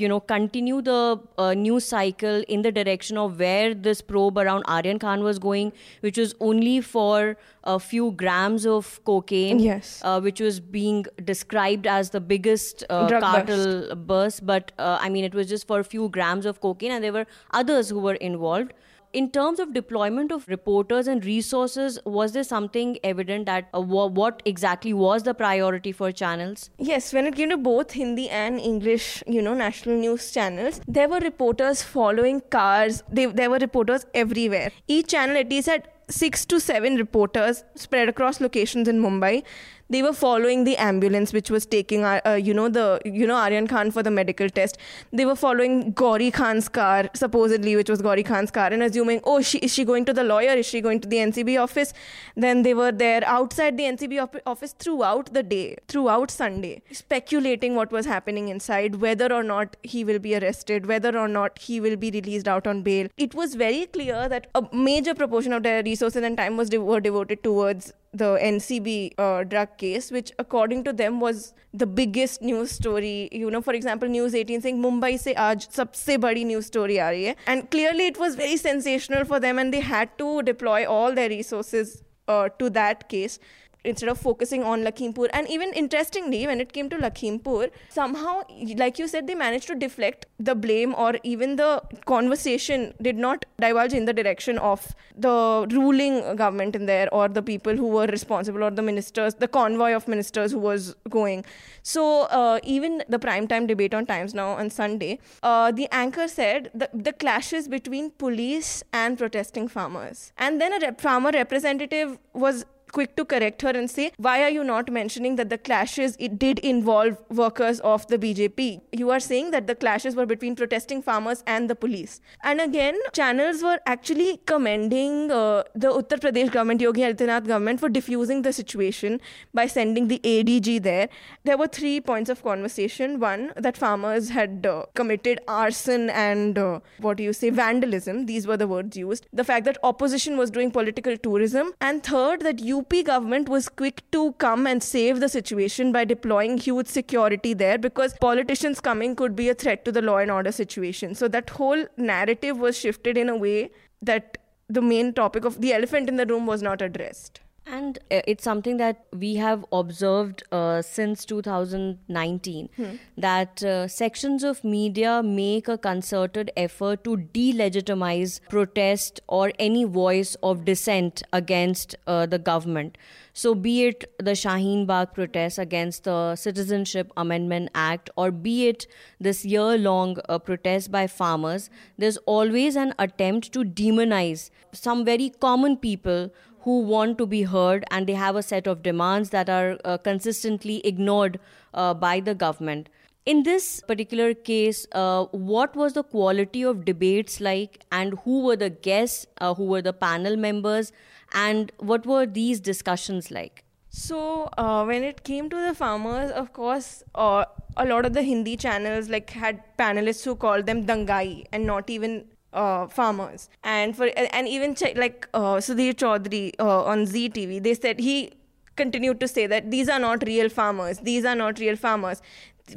you 0.04 0.08
know 0.14 0.20
continue 0.32 0.82
the 0.90 0.98
uh, 1.38 1.54
news 1.54 1.86
cycle 1.94 2.44
in 2.56 2.62
the 2.68 2.72
direction 2.78 3.18
of 3.24 3.40
where 3.44 3.74
this 3.88 4.02
probe 4.02 4.38
around 4.44 4.64
Aryan 4.78 5.00
Khan 5.06 5.24
was 5.30 5.40
going 5.48 5.72
which 6.08 6.18
was 6.24 6.36
only 6.50 6.76
for 6.82 7.38
a 7.76 7.78
few 7.80 8.12
grams 8.24 8.66
of 8.76 8.92
cocaine 9.12 9.60
Yes. 9.60 10.02
uh, 10.04 10.20
which 10.28 10.42
was 10.42 10.60
being 10.60 11.06
described 11.32 11.88
as 11.88 12.10
the 12.12 12.22
biggest 12.34 12.84
uh, 12.90 13.08
cartel 13.26 13.96
burst. 14.12 14.46
But 14.46 14.72
uh, 14.78 14.98
i 15.02 15.10
mean 15.10 15.24
it 15.32 15.34
was 15.42 15.48
just 15.56 15.68
for 15.74 15.80
a 15.80 15.84
few 15.96 16.10
grams 16.20 16.46
of 16.54 16.62
cocaine 16.68 16.92
and 17.00 17.04
there 17.10 17.14
were 17.20 17.26
others 17.64 17.90
who 17.90 18.00
were 18.10 18.16
involved 18.32 18.74
in 19.12 19.30
terms 19.32 19.60
of 19.60 19.74
deployment 19.74 20.32
of 20.32 20.48
reporters 20.48 21.08
and 21.08 21.26
resources 21.26 21.98
was 22.06 22.32
there 22.34 22.44
something 22.44 22.98
evident 23.04 23.46
that 23.48 23.68
uh, 23.74 23.82
wha- 23.82 24.06
what 24.06 24.42
exactly 24.46 24.94
was 24.94 25.24
the 25.24 25.34
priority 25.34 25.92
for 25.92 26.12
channels 26.12 26.70
Yes, 26.78 27.12
when 27.14 27.26
it 27.26 27.36
came 27.36 27.50
to 27.50 27.58
both 27.58 27.92
Hindi 27.92 28.30
and 28.30 28.60
English, 28.60 29.24
you 29.28 29.42
know, 29.42 29.54
national 29.54 29.96
news 29.98 30.32
channels, 30.32 30.82
there 30.88 31.08
were 31.10 31.20
reporters 31.20 31.82
following 31.84 32.42
cars. 32.50 33.04
They, 33.12 33.26
there 33.26 33.50
were 33.50 33.58
reporters 33.58 34.06
everywhere. 34.14 34.72
Each 34.88 35.08
channel 35.08 35.38
at 35.38 35.50
least 35.50 35.68
had 35.68 35.88
six 36.10 36.46
to 36.46 36.60
seven 36.60 36.96
reporters 36.96 37.64
spread 37.76 38.10
across 38.10 38.42
locations 38.42 38.88
in 38.88 39.00
Mumbai. 39.02 39.44
They 39.92 40.04
were 40.04 40.14
following 40.14 40.66
the 40.66 40.78
ambulance 40.78 41.34
which 41.34 41.50
was 41.50 41.66
taking, 41.66 42.04
uh, 42.06 42.40
you 42.42 42.54
know, 42.54 42.70
the 42.70 43.02
you 43.06 43.26
know 43.26 43.36
Aryan 43.36 43.68
Khan 43.68 43.90
for 43.90 44.04
the 44.04 44.12
medical 44.12 44.48
test. 44.48 44.78
They 45.12 45.26
were 45.26 45.36
following 45.36 45.94
Gauri 45.94 46.30
Khan's 46.30 46.70
car, 46.70 47.10
supposedly, 47.16 47.76
which 47.76 47.90
was 47.90 48.02
Gauri 48.02 48.22
Khan's 48.22 48.52
car, 48.52 48.68
and 48.68 48.84
assuming, 48.84 49.22
oh, 49.24 49.42
she 49.42 49.58
is 49.70 49.74
she 49.74 49.86
going 49.86 50.06
to 50.06 50.14
the 50.14 50.24
lawyer? 50.24 50.52
Is 50.52 50.68
she 50.68 50.82
going 50.82 51.00
to 51.02 51.08
the 51.08 51.18
NCB 51.18 51.60
office? 51.60 51.94
Then 52.36 52.62
they 52.62 52.76
were 52.76 52.92
there 52.92 53.24
outside 53.26 53.78
the 53.78 53.84
NCB 53.86 54.22
op- 54.22 54.38
office 54.46 54.74
throughout 54.74 55.34
the 55.34 55.42
day, 55.42 55.78
throughout 55.88 56.30
Sunday, 56.30 56.84
speculating 56.92 57.76
what 57.76 57.92
was 57.92 58.06
happening 58.06 58.50
inside, 58.50 58.98
whether 58.98 59.34
or 59.34 59.42
not 59.42 59.76
he 59.82 60.04
will 60.04 60.20
be 60.20 60.36
arrested, 60.36 60.86
whether 60.86 61.18
or 61.18 61.28
not 61.28 61.58
he 61.58 61.82
will 61.82 61.96
be 61.96 62.12
released 62.12 62.48
out 62.48 62.68
on 62.68 62.84
bail. 62.84 63.08
It 63.18 63.34
was 63.34 63.56
very 63.56 63.88
clear 63.88 64.30
that 64.30 64.48
a 64.54 64.64
major 64.72 65.16
proportion 65.16 65.52
of 65.52 65.64
their 65.64 65.82
resources 65.82 66.24
and 66.24 66.38
time 66.38 66.58
was 66.58 66.70
de- 66.70 66.78
were 66.78 67.00
devoted 67.00 67.44
towards 67.44 67.92
the 68.12 68.38
NCB 68.42 69.14
uh, 69.18 69.44
drug 69.44 69.78
case, 69.78 70.12
which 70.12 70.32
according 70.40 70.84
to 70.86 70.94
them 70.94 71.20
was 71.20 71.54
the 71.74 71.86
biggest 71.86 72.42
news 72.42 72.72
story. 72.72 73.30
You 73.32 73.52
know, 73.52 73.62
for 73.62 73.74
example, 73.74 74.08
News 74.08 74.34
18 74.34 74.62
saying 74.62 74.82
Mumbai 74.82 75.20
se 75.20 75.34
aaj 75.36 75.70
sabse 75.80 76.20
badi 76.20 76.44
news 76.44 76.66
story 76.66 77.00
aa 77.00 77.10
rahi 77.16 77.28
hai. 77.28 77.36
And 77.46 77.70
clearly 77.70 78.08
it 78.08 78.18
was 78.18 78.36
very 78.36 78.58
sensational 78.58 79.26
for 79.26 79.40
them 79.40 79.60
and 79.60 79.74
they 79.74 79.82
had 79.82 80.18
to 80.18 80.42
deploy 80.42 80.86
all 80.86 81.14
their 81.14 81.30
resources 81.30 82.04
uh, 82.28 82.50
to 82.60 82.70
that 82.72 83.10
case 83.10 83.40
instead 83.84 84.10
of 84.10 84.18
focusing 84.18 84.64
on 84.64 84.84
Lakhimpur. 84.84 85.30
And 85.34 85.48
even 85.50 85.74
interestingly, 85.74 86.46
when 86.46 86.60
it 86.60 86.74
came 86.74 86.90
to 86.90 86.98
Lakhimpur, 86.98 87.72
somehow, 87.90 88.42
like 88.76 89.00
you 89.00 89.08
said, 89.08 89.28
they 89.28 89.36
managed 89.36 89.68
to 89.68 89.76
deflect 89.76 90.26
the 90.40 90.56
blame 90.56 90.94
or 90.96 91.16
even 91.24 91.56
the 91.56 91.82
conversation 92.06 92.94
did 93.02 93.18
not 93.18 93.46
divulge 93.60 93.94
in 93.94 94.06
the 94.06 94.14
direction 94.14 94.58
of 94.58 94.96
the 95.16 95.68
ruling 95.72 96.36
government 96.36 96.76
in 96.76 96.86
there 96.86 97.14
or 97.14 97.28
the 97.28 97.42
people 97.42 97.76
who 97.76 97.88
were 97.88 98.08
responsible 98.08 98.64
or 98.64 98.72
the 98.72 98.82
ministers, 98.82 99.36
the 99.36 99.48
convoy 99.48 99.94
of 99.94 100.08
ministers 100.08 100.52
who 100.52 100.60
was 100.60 100.96
going. 101.10 101.46
So 101.84 102.24
uh, 102.24 102.60
even 102.64 103.04
the 103.08 103.20
primetime 103.20 103.68
debate 103.68 103.94
on 103.94 104.06
Times 104.06 104.34
Now 104.34 104.52
on 104.52 104.70
Sunday, 104.70 105.20
uh, 105.44 105.72
the 105.72 105.88
anchor 105.92 106.28
said 106.28 106.72
the, 106.74 106.90
the 106.94 107.14
clashes 107.14 107.68
between 107.68 108.12
police 108.12 108.84
and 108.94 109.18
protesting 109.18 109.68
farmers. 109.68 110.32
And 110.38 110.60
then 110.60 110.74
a 110.74 110.80
rep- 110.80 111.02
farmer 111.02 111.32
representative 111.32 112.18
was 112.34 112.66
quick 112.92 113.16
to 113.16 113.26
correct 113.26 113.62
her 113.62 113.70
and 113.70 113.90
say, 113.90 114.12
why 114.18 114.44
are 114.44 114.50
you 114.50 114.64
not 114.64 114.92
mentioning 114.92 115.36
that 115.38 115.50
the 115.50 115.58
clashes 115.58 116.16
it 116.20 116.38
did 116.40 116.60
involve 116.60 117.18
workers 117.30 117.80
of 117.82 118.08
the 118.08 118.18
BJP? 118.18 118.82
You 118.92 119.10
are 119.12 119.20
saying 119.20 119.52
that 119.52 119.68
the 119.68 119.76
clashes 119.76 120.16
were 120.16 120.26
between 120.26 120.56
protesting 120.56 121.02
farmers 121.02 121.44
and 121.48 121.70
the 121.70 121.76
police. 121.76 122.22
And 122.44 122.62
again, 122.62 122.98
channels 123.14 123.62
were 123.64 123.80
actually 123.86 124.42
commending 124.46 125.32
uh, 125.32 125.64
the 125.74 125.90
Uttar 125.90 126.20
Pradesh 126.20 126.52
government, 126.52 126.82
Yogi 126.82 127.02
Adityanath 127.02 127.48
government, 127.48 127.80
for 127.80 127.90
diffusing 127.90 128.42
the 128.42 128.54
situation 128.54 129.20
by 129.54 129.68
sending 129.68 130.08
the 130.08 130.20
ADG 130.24 130.84
there. 130.84 131.10
There 131.44 131.58
were 131.58 131.68
three 131.68 132.02
points 132.02 132.30
of 132.30 132.44
conversation. 132.44 133.20
One, 133.20 133.52
that 133.56 133.78
farmers 133.78 134.30
had 134.30 134.66
uh, 134.66 134.86
committed 134.96 135.40
arson 135.48 136.10
and 136.10 136.58
uh, 136.58 136.80
what 137.00 137.18
do 137.18 137.24
you 137.24 137.34
say, 137.34 137.50
vandalism. 137.50 138.26
These 138.26 138.48
were 138.48 138.58
the 138.58 138.68
words 138.68 138.98
used. 138.98 139.28
The 139.34 139.44
fact 139.44 139.66
that 139.66 139.78
opposition 139.84 140.38
was 140.38 140.52
doing 140.52 140.72
political 140.72 141.18
tourism. 141.18 141.74
And 141.82 142.04
third, 142.04 142.42
that 142.42 142.60
UP 142.80 142.94
government 143.06 143.50
was 143.50 143.68
quick 143.68 144.04
to 144.12 144.34
come 144.34 144.66
and 144.66 144.82
save 144.82 145.20
the 145.20 145.30
situation 145.30 145.92
by 145.92 146.06
deploying 146.06 146.58
huge 146.58 146.88
security 146.88 147.54
there 147.54 147.78
because 147.78 148.14
politicians 148.22 148.80
coming 148.80 149.16
could 149.16 149.36
be 149.36 149.50
a 149.50 149.56
threat 149.56 149.84
to 149.86 149.92
the 149.92 150.02
law 150.02 150.18
and 150.18 150.32
order 150.32 150.52
situation. 150.52 151.16
So 151.16 151.28
that 151.28 151.50
whole 151.50 151.86
narrative 151.98 152.58
was 152.58 152.78
shifted 152.78 153.18
in 153.18 153.30
a 153.30 153.36
way 153.36 153.72
that 154.02 154.38
the 154.70 154.82
main 154.82 155.14
topic 155.14 155.46
of 155.46 155.62
the 155.62 155.74
elephant 155.74 156.10
in 156.10 156.16
the 156.16 156.26
room 156.26 156.46
was 156.46 156.62
not 156.62 156.82
addressed. 156.82 157.42
And 157.72 158.00
uh, 158.10 158.22
it's 158.28 158.44
something 158.44 158.78
that 158.78 159.04
we 159.14 159.36
have 159.36 159.64
observed 159.72 160.42
uh, 160.52 160.82
since 160.82 161.24
2019 161.26 162.70
Hmm. 162.76 162.96
that 163.18 163.64
uh, 163.64 163.88
sections 163.88 164.44
of 164.44 164.64
media 164.64 165.22
make 165.24 165.68
a 165.68 165.78
concerted 165.78 166.52
effort 166.58 167.04
to 167.04 167.18
delegitimize 167.18 168.40
protest 168.50 169.22
or 169.28 169.52
any 169.60 169.84
voice 169.84 170.36
of 170.42 170.66
dissent 170.66 171.22
against 171.32 171.96
uh, 172.08 172.26
the 172.26 172.40
government. 172.40 172.98
So, 173.34 173.54
be 173.56 173.86
it 173.86 174.04
the 174.18 174.32
Shaheen 174.32 174.86
Bagh 174.88 175.14
protests 175.14 175.58
against 175.60 176.04
the 176.06 176.36
Citizenship 176.36 177.12
Amendment 177.16 177.70
Act, 177.76 178.10
or 178.18 178.32
be 178.32 178.68
it 178.68 178.88
this 179.20 179.46
year 179.46 179.78
long 179.78 180.18
uh, 180.28 180.40
protest 180.40 180.92
by 180.92 181.08
farmers, 181.08 181.70
there's 181.98 182.18
always 182.26 182.76
an 182.76 182.94
attempt 182.98 183.54
to 183.54 183.60
demonize 183.64 184.50
some 184.74 185.06
very 185.06 185.30
common 185.30 185.78
people 185.78 186.32
who 186.70 186.80
want 186.94 187.18
to 187.18 187.26
be 187.34 187.42
heard 187.52 187.86
and 187.90 188.06
they 188.06 188.16
have 188.22 188.36
a 188.40 188.48
set 188.48 188.68
of 188.72 188.82
demands 188.88 189.30
that 189.36 189.50
are 189.50 189.78
uh, 189.84 189.98
consistently 190.08 190.80
ignored 190.94 191.40
uh, 191.74 191.94
by 191.94 192.20
the 192.20 192.36
government. 192.36 192.90
In 193.26 193.42
this 193.44 193.70
particular 193.88 194.34
case, 194.50 194.86
uh, 194.92 195.26
what 195.54 195.76
was 195.76 195.94
the 195.94 196.04
quality 196.04 196.62
of 196.64 196.86
debates 196.86 197.40
like, 197.48 197.80
and 197.92 198.20
who 198.26 198.42
were 198.44 198.56
the 198.56 198.70
guests, 198.70 199.26
uh, 199.40 199.54
who 199.54 199.66
were 199.66 199.82
the 199.82 199.94
panel 199.94 200.38
members, 200.46 200.92
and 201.34 201.72
what 201.80 202.06
were 202.06 202.26
these 202.38 202.60
discussions 202.60 203.30
like? 203.32 203.64
So 203.90 204.50
uh, 204.58 204.86
when 204.86 205.04
it 205.04 205.24
came 205.24 205.50
to 205.50 205.68
the 205.68 205.76
farmers, 205.76 206.32
of 206.32 206.54
course, 206.54 207.04
uh, 207.16 207.46
a 207.78 207.86
lot 207.86 208.06
of 208.06 208.14
the 208.14 208.24
Hindi 208.24 208.58
channels 208.58 209.10
like 209.10 209.32
had 209.32 209.64
panelists 209.78 210.24
who 210.24 210.36
called 210.36 210.66
them 210.68 210.86
dangai 210.86 211.46
and 211.52 211.66
not 211.66 211.90
even 211.90 212.26
uh, 212.54 212.88
farmers. 212.88 213.50
And 213.64 213.96
for 213.96 214.10
and 214.16 214.48
even 214.48 214.76
ch- 214.76 214.96
like 214.96 215.28
uh, 215.34 215.56
Sudhir 215.56 215.94
Chaudhary 215.94 216.54
uh, 216.60 216.84
on 216.84 217.06
Zee 217.06 217.30
TV, 217.30 217.62
they 217.62 217.74
said 217.74 218.00
he 218.00 218.32
continued 218.76 219.20
to 219.20 219.28
say 219.28 219.48
that 219.48 219.72
these 219.72 219.90
are 219.90 220.00
not 220.00 220.24
real 220.26 220.50
farmers. 220.50 221.00
These 221.00 221.26
are 221.26 221.36
not 221.36 221.60
real 221.60 221.76
farmers. 221.76 222.22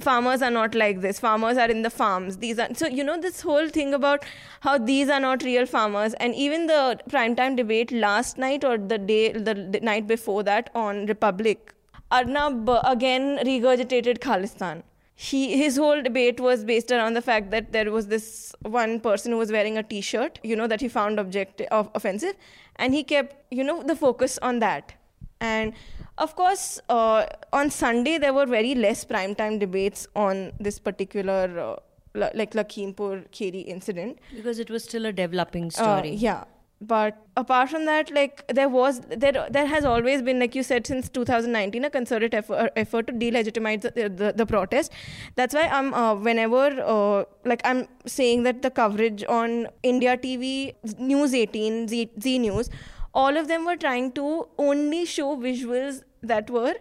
Farmers 0.01 0.41
are 0.41 0.51
not 0.51 0.75
like 0.75 1.01
this. 1.03 1.21
Farmers 1.21 1.59
are 1.59 1.71
in 1.71 1.83
the 1.83 1.91
farms. 1.91 2.39
These 2.39 2.59
are 2.59 2.69
so 2.75 2.87
you 2.87 3.05
know 3.05 3.19
this 3.21 3.43
whole 3.43 3.69
thing 3.69 3.93
about 3.95 4.25
how 4.61 4.79
these 4.79 5.11
are 5.11 5.21
not 5.21 5.43
real 5.43 5.67
farmers. 5.67 6.15
And 6.15 6.35
even 6.35 6.67
the 6.67 6.99
primetime 7.11 7.57
debate 7.57 7.93
last 7.93 8.39
night 8.39 8.65
or 8.65 8.79
the 8.79 8.99
day 8.99 9.33
the, 9.33 9.55
the 9.55 9.81
night 9.81 10.07
before 10.07 10.43
that 10.45 10.71
on 10.75 11.05
Republic, 11.07 11.75
Arnab 12.11 12.73
again 12.85 13.39
regurgitated 13.51 14.19
Khalistan 14.19 14.83
he 15.15 15.57
his 15.57 15.77
whole 15.77 16.03
debate 16.03 16.41
was 16.41 16.65
based 16.65 16.91
around 16.91 17.15
the 17.15 17.23
fact 17.23 17.51
that 17.51 17.73
there 17.73 17.91
was 17.91 18.07
this 18.09 18.55
one 18.63 18.99
person 19.01 19.33
who 19.33 19.39
was 19.39 19.53
wearing 19.53 19.77
a 19.77 19.83
t-shirt 19.83 20.39
you 20.43 20.57
know 20.57 20.67
that 20.67 20.81
he 20.81 20.89
found 20.89 21.19
objective 21.19 21.67
of 21.71 21.91
offensive 21.95 22.35
and 22.77 22.95
he 22.95 23.05
kept 23.05 23.37
you 23.51 23.63
know 23.63 23.83
the 23.83 23.97
focus 23.97 24.39
on 24.43 24.59
that. 24.61 24.95
And 25.41 25.73
of 26.19 26.37
course 26.37 26.81
uh, 26.89 27.27
on 27.53 27.71
sunday 27.71 28.17
there 28.17 28.33
were 28.33 28.47
very 28.47 28.75
less 28.75 29.05
primetime 29.05 29.59
debates 29.59 30.07
on 30.15 30.53
this 30.61 30.79
particular 30.79 31.59
uh, 31.59 31.77
like 32.15 32.53
lakhimpur 32.53 33.29
kheri 33.31 33.67
incident. 33.67 34.19
Because 34.35 34.59
it 34.59 34.71
was 34.71 34.85
still 34.85 35.07
a 35.07 35.13
developing 35.13 35.67
uh, 35.67 35.71
story. 35.71 36.15
yeah 36.15 36.45
but 36.91 37.19
apart 37.37 37.69
from 37.71 37.85
that 37.87 38.11
like 38.11 38.47
there 38.49 38.69
was 38.69 39.01
there 39.25 39.47
there 39.57 39.67
has 39.67 39.85
always 39.85 40.23
been 40.29 40.39
like 40.39 40.55
you 40.55 40.63
said 40.63 40.87
since 40.87 41.09
2019 41.09 41.85
a 41.85 41.91
concerted 41.91 42.35
effort, 42.35 42.73
effort 42.77 43.07
to 43.07 43.13
delegitimize 43.13 43.83
the, 43.83 44.09
the, 44.09 44.33
the 44.37 44.47
protest 44.47 44.93
that's 45.37 45.55
why 45.55 45.63
i'm 45.69 45.95
uh, 45.95 46.15
whenever 46.15 46.65
uh, 46.85 47.25
like 47.45 47.61
i'm 47.65 47.87
saying 48.07 48.43
that 48.43 48.63
the 48.63 48.71
coverage 48.71 49.25
on 49.29 49.69
india 49.83 50.17
tv 50.17 50.75
news 50.99 51.35
18 51.35 51.89
z, 51.89 52.11
zee 52.21 52.39
news 52.39 52.69
all 53.15 53.37
of 53.37 53.49
them 53.49 53.65
were 53.65 53.77
trying 53.77 54.11
to 54.13 54.49
only 54.59 55.05
show 55.05 55.37
visuals 55.37 56.03
that 56.23 56.51
were 56.51 56.75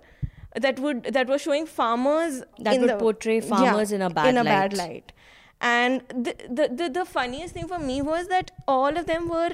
that 0.60 0.80
would 0.80 1.04
that 1.04 1.28
were 1.28 1.38
showing 1.38 1.66
farmers 1.66 2.44
That 2.60 2.80
would 2.80 2.90
the, 2.90 2.98
portray 2.98 3.40
farmers 3.42 3.92
in 3.92 4.02
a 4.02 4.10
bad 4.10 4.28
in 4.28 4.38
a 4.38 4.44
bad 4.44 4.74
light. 4.74 4.90
light 4.90 5.14
and 5.62 6.02
the, 6.10 6.36
the, 6.50 6.70
the, 6.74 6.90
the 6.90 7.06
funniest 7.06 7.54
thing 7.54 7.68
for 7.68 7.78
me 7.78 8.02
was 8.02 8.28
that 8.30 8.52
all 8.68 8.98
of 8.98 9.06
them 9.06 9.30
were 9.30 9.52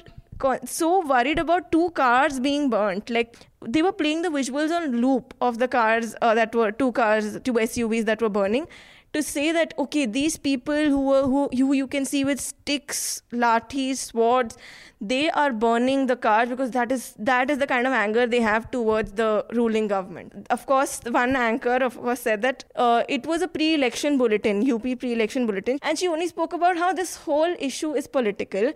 so 0.65 1.05
worried 1.05 1.39
about 1.39 1.71
two 1.71 1.89
cars 1.91 2.39
being 2.39 2.69
burnt. 2.69 3.09
Like 3.09 3.37
they 3.65 3.81
were 3.81 3.91
playing 3.91 4.21
the 4.21 4.29
visuals 4.29 4.71
on 4.71 5.01
loop 5.01 5.33
of 5.41 5.57
the 5.57 5.67
cars 5.67 6.15
uh, 6.21 6.35
that 6.35 6.53
were 6.53 6.71
two 6.71 6.91
cars, 6.91 7.39
two 7.43 7.53
SUVs 7.53 8.05
that 8.05 8.21
were 8.21 8.29
burning. 8.29 8.67
To 9.13 9.23
say 9.23 9.51
that 9.51 9.73
okay, 9.79 10.05
these 10.05 10.37
people 10.37 10.89
who 10.89 11.01
were 11.01 11.23
who 11.23 11.49
you 11.51 11.71
you 11.73 11.87
can 11.87 12.05
see 12.05 12.23
with 12.25 12.41
sticks, 12.41 13.23
lathis, 13.31 13.97
swords, 13.97 14.57
they 14.99 15.29
are 15.29 15.53
burning 15.53 16.07
the 16.07 16.15
cars 16.15 16.49
because 16.49 16.71
that 16.71 16.91
is 16.91 17.15
that 17.17 17.49
is 17.49 17.57
the 17.57 17.67
kind 17.67 17.87
of 17.87 17.93
anger 17.93 18.27
they 18.27 18.41
have 18.41 18.69
towards 18.69 19.13
the 19.13 19.45
ruling 19.53 19.87
government. 19.87 20.47
Of 20.49 20.65
course, 20.65 20.99
one 21.09 21.35
anchor 21.35 21.77
of 21.77 21.97
course 21.97 22.19
said 22.19 22.41
that 22.41 22.65
uh, 22.75 23.03
it 23.07 23.25
was 23.25 23.41
a 23.41 23.47
pre-election 23.47 24.17
bulletin, 24.17 24.69
UP 24.69 24.81
pre-election 24.81 25.45
bulletin, 25.47 25.79
and 25.81 25.97
she 25.97 26.07
only 26.07 26.27
spoke 26.27 26.53
about 26.53 26.77
how 26.77 26.93
this 26.93 27.15
whole 27.15 27.55
issue 27.59 27.93
is 27.93 28.07
political. 28.07 28.73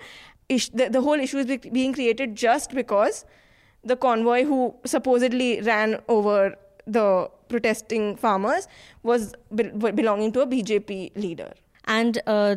Ish, 0.56 0.70
the, 0.70 0.90
the 0.90 1.02
whole 1.02 1.20
issue 1.26 1.38
is 1.38 1.46
be- 1.46 1.70
being 1.80 1.94
created 1.94 2.36
just 2.36 2.74
because 2.80 3.26
the 3.92 3.96
convoy 3.96 4.44
who 4.46 4.76
supposedly 4.86 5.62
ran 5.62 6.00
over 6.08 6.56
the 6.86 7.30
protesting 7.48 8.16
farmers 8.16 8.68
was 9.04 9.34
be- 9.56 9.92
belonging 10.02 10.32
to 10.34 10.42
a 10.42 10.48
BJP 10.48 11.16
leader. 11.16 11.54
And 11.86 12.20
uh, 12.28 12.56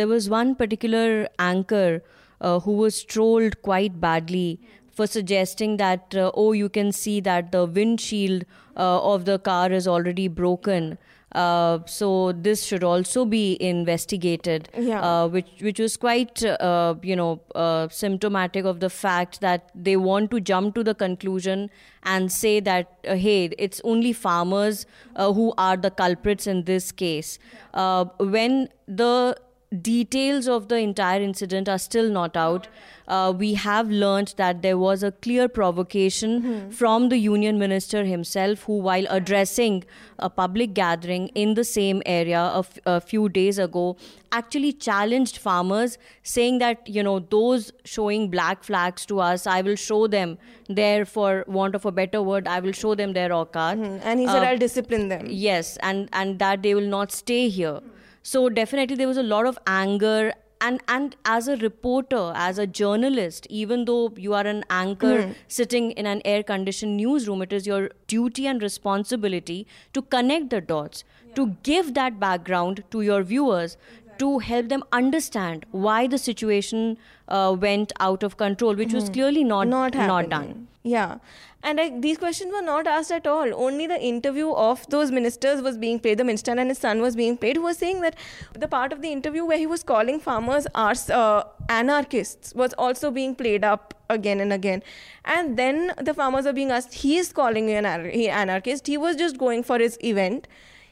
there 0.00 0.06
was 0.06 0.28
one 0.28 0.54
particular 0.54 1.28
anchor 1.38 2.02
uh, 2.40 2.60
who 2.60 2.72
was 2.72 3.02
trolled 3.02 3.60
quite 3.62 4.00
badly 4.00 4.60
for 4.90 5.06
suggesting 5.06 5.76
that, 5.78 6.14
uh, 6.14 6.30
oh, 6.34 6.52
you 6.52 6.68
can 6.68 6.92
see 6.92 7.20
that 7.20 7.52
the 7.52 7.64
windshield 7.64 8.44
uh, 8.76 9.12
of 9.14 9.24
the 9.24 9.38
car 9.38 9.72
is 9.72 9.88
already 9.88 10.28
broken. 10.28 10.98
Uh, 11.32 11.78
so 11.86 12.32
this 12.32 12.64
should 12.64 12.82
also 12.82 13.24
be 13.24 13.56
investigated, 13.60 14.68
Yeah. 14.76 15.00
uh, 15.00 15.28
which 15.28 15.50
which 15.60 15.78
was 15.78 15.96
quite 15.96 16.42
uh, 16.44 16.94
you 17.02 17.14
know 17.14 17.40
uh, 17.54 17.88
symptomatic 17.88 18.64
of 18.64 18.80
the 18.80 18.90
fact 18.90 19.40
that 19.40 19.70
they 19.74 19.96
want 19.96 20.30
to 20.32 20.40
jump 20.40 20.74
to 20.74 20.82
the 20.82 20.94
conclusion 20.94 21.70
and 22.02 22.32
say 22.32 22.58
that 22.60 22.88
uh, 23.06 23.14
hey, 23.14 23.44
it's 23.58 23.80
only 23.84 24.12
farmers 24.12 24.86
uh, 25.16 25.32
who 25.32 25.52
are 25.56 25.76
the 25.76 25.90
culprits 25.90 26.46
in 26.48 26.64
this 26.64 26.90
case, 26.90 27.38
uh, 27.74 28.04
when 28.18 28.68
the 28.88 29.36
details 29.82 30.48
of 30.48 30.68
the 30.68 30.76
entire 30.76 31.20
incident 31.20 31.68
are 31.68 31.78
still 31.78 32.08
not 32.10 32.36
out. 32.36 32.66
Uh, 33.06 33.32
we 33.36 33.54
have 33.54 33.88
learned 33.90 34.34
that 34.36 34.62
there 34.62 34.76
was 34.78 35.02
a 35.02 35.10
clear 35.12 35.48
provocation 35.48 36.70
from 36.70 37.08
the 37.08 37.16
union 37.18 37.58
minister 37.58 38.04
himself, 38.04 38.64
who, 38.64 38.78
while 38.78 39.04
addressing 39.10 39.84
a 40.18 40.28
public 40.28 40.74
gathering 40.74 41.28
in 41.28 41.54
the 41.54 41.62
same 41.64 42.02
area 42.04 42.38
a, 42.40 42.58
f- 42.58 42.78
a 42.86 43.00
few 43.00 43.28
days 43.28 43.58
ago, 43.58 43.96
actually 44.32 44.72
challenged 44.72 45.38
farmers, 45.38 45.98
saying 46.22 46.58
that, 46.58 46.86
you 46.88 47.02
know, 47.02 47.20
those 47.20 47.72
showing 47.84 48.28
black 48.30 48.62
flags 48.64 49.06
to 49.06 49.20
us, 49.20 49.46
I 49.46 49.62
will 49.62 49.76
show 49.76 50.06
them 50.08 50.38
their, 50.68 51.04
for 51.04 51.44
want 51.48 51.74
of 51.74 51.84
a 51.84 51.92
better 51.92 52.22
word, 52.22 52.46
I 52.48 52.60
will 52.60 52.72
show 52.72 52.94
them 52.96 53.12
their 53.12 53.30
aukat. 53.30 54.00
And 54.04 54.20
he 54.20 54.26
said, 54.26 54.42
Uh, 54.42 54.46
I'll 54.46 54.58
discipline 54.58 55.08
them. 55.08 55.26
Yes, 55.28 55.76
and 55.78 56.08
and 56.12 56.38
that 56.40 56.62
they 56.62 56.74
will 56.74 56.86
not 56.98 57.10
stay 57.12 57.48
here. 57.48 57.80
So 58.22 58.48
definitely 58.48 58.96
there 58.96 59.08
was 59.08 59.16
a 59.16 59.22
lot 59.22 59.46
of 59.46 59.58
anger 59.66 60.32
and 60.60 60.82
and 60.88 61.16
as 61.24 61.48
a 61.48 61.56
reporter, 61.56 62.32
as 62.34 62.58
a 62.58 62.66
journalist, 62.66 63.46
even 63.48 63.84
though 63.86 64.12
you 64.16 64.34
are 64.34 64.46
an 64.46 64.64
anchor 64.68 65.22
hmm. 65.22 65.32
sitting 65.48 65.90
in 65.92 66.06
an 66.06 66.20
air 66.24 66.42
conditioned 66.42 66.96
newsroom, 66.96 67.42
it 67.42 67.52
is 67.52 67.66
your 67.66 67.90
duty 68.06 68.46
and 68.46 68.62
responsibility 68.62 69.66
to 69.94 70.02
connect 70.02 70.50
the 70.50 70.60
dots, 70.60 71.04
to 71.34 71.56
give 71.62 71.94
that 71.94 72.20
background 72.20 72.84
to 72.90 73.00
your 73.00 73.22
viewers, 73.22 73.76
to 74.22 74.38
help 74.38 74.68
them 74.68 74.84
understand 75.02 75.66
why 75.70 76.00
the 76.06 76.18
situation 76.18 76.96
uh, 77.28 77.56
went 77.68 77.92
out 78.08 78.22
of 78.22 78.36
control, 78.36 78.74
which 78.74 78.98
was 79.00 79.14
clearly 79.20 79.44
not 79.52 79.68
not 79.76 80.02
not 80.16 80.34
done. 80.34 80.66
Yeah. 80.82 81.16
And 81.62 81.76
like, 81.76 81.96
these 82.00 82.16
questions 82.16 82.52
were 82.52 82.62
not 82.62 82.86
asked 82.86 83.12
at 83.12 83.26
all. 83.26 83.50
Only 83.54 83.86
the 83.86 84.00
interview 84.10 84.52
of 84.52 84.84
those 84.88 85.10
ministers 85.16 85.60
was 85.60 85.76
being 85.76 85.98
played. 85.98 86.16
The 86.16 86.24
minister 86.24 86.52
and 86.52 86.70
his 86.70 86.78
son 86.78 87.02
was 87.02 87.16
being 87.16 87.36
played. 87.36 87.56
Who 87.56 87.64
was 87.64 87.76
saying 87.76 88.00
that 88.00 88.16
the 88.54 88.66
part 88.66 88.94
of 88.94 89.02
the 89.02 89.10
interview 89.12 89.44
where 89.44 89.58
he 89.58 89.66
was 89.66 89.82
calling 89.82 90.20
farmers 90.20 90.66
ars- 90.74 91.10
uh, 91.10 91.44
anarchists 91.68 92.54
was 92.54 92.72
also 92.86 93.10
being 93.10 93.34
played 93.34 93.62
up 93.62 93.92
again 94.08 94.40
and 94.40 94.54
again. 94.54 94.82
And 95.26 95.58
then 95.58 95.92
the 96.10 96.14
farmers 96.14 96.46
are 96.46 96.54
being 96.54 96.70
asked, 96.70 96.94
he 96.94 97.18
is 97.18 97.30
calling 97.30 97.68
you 97.68 97.76
an 97.76 97.86
anarchist. 97.86 98.86
He 98.86 98.96
was 98.96 99.16
just 99.16 99.36
going 99.36 99.62
for 99.62 99.78
his 99.78 99.98
event. 100.02 100.48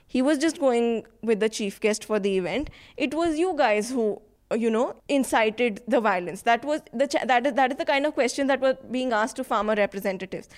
He 0.09 0.23
was 0.23 0.39
just 0.39 0.59
going 0.59 1.05
with 1.23 1.41
the 1.41 1.49
chief 1.49 1.79
guest 1.81 2.05
for 2.05 2.19
the 2.19 2.37
event. 2.39 2.71
It 2.97 3.15
was 3.15 3.39
you 3.39 3.55
guys 3.57 3.91
who 3.91 4.23
you 4.57 4.71
know 4.71 4.97
incited 5.09 5.83
the 5.87 6.01
violence. 6.01 6.43
That 6.43 6.65
was 6.65 6.81
the 6.93 7.07
ch- 7.07 7.27
that 7.27 7.47
is 7.47 7.53
that 7.53 7.73
is 7.73 7.77
the 7.77 7.85
kind 7.85 8.07
of 8.07 8.15
question 8.15 8.47
that 8.47 8.61
were 8.61 8.77
being 8.91 9.13
asked 9.13 9.37
to 9.37 9.45
farmer 9.45 9.75
representatives. 9.75 10.49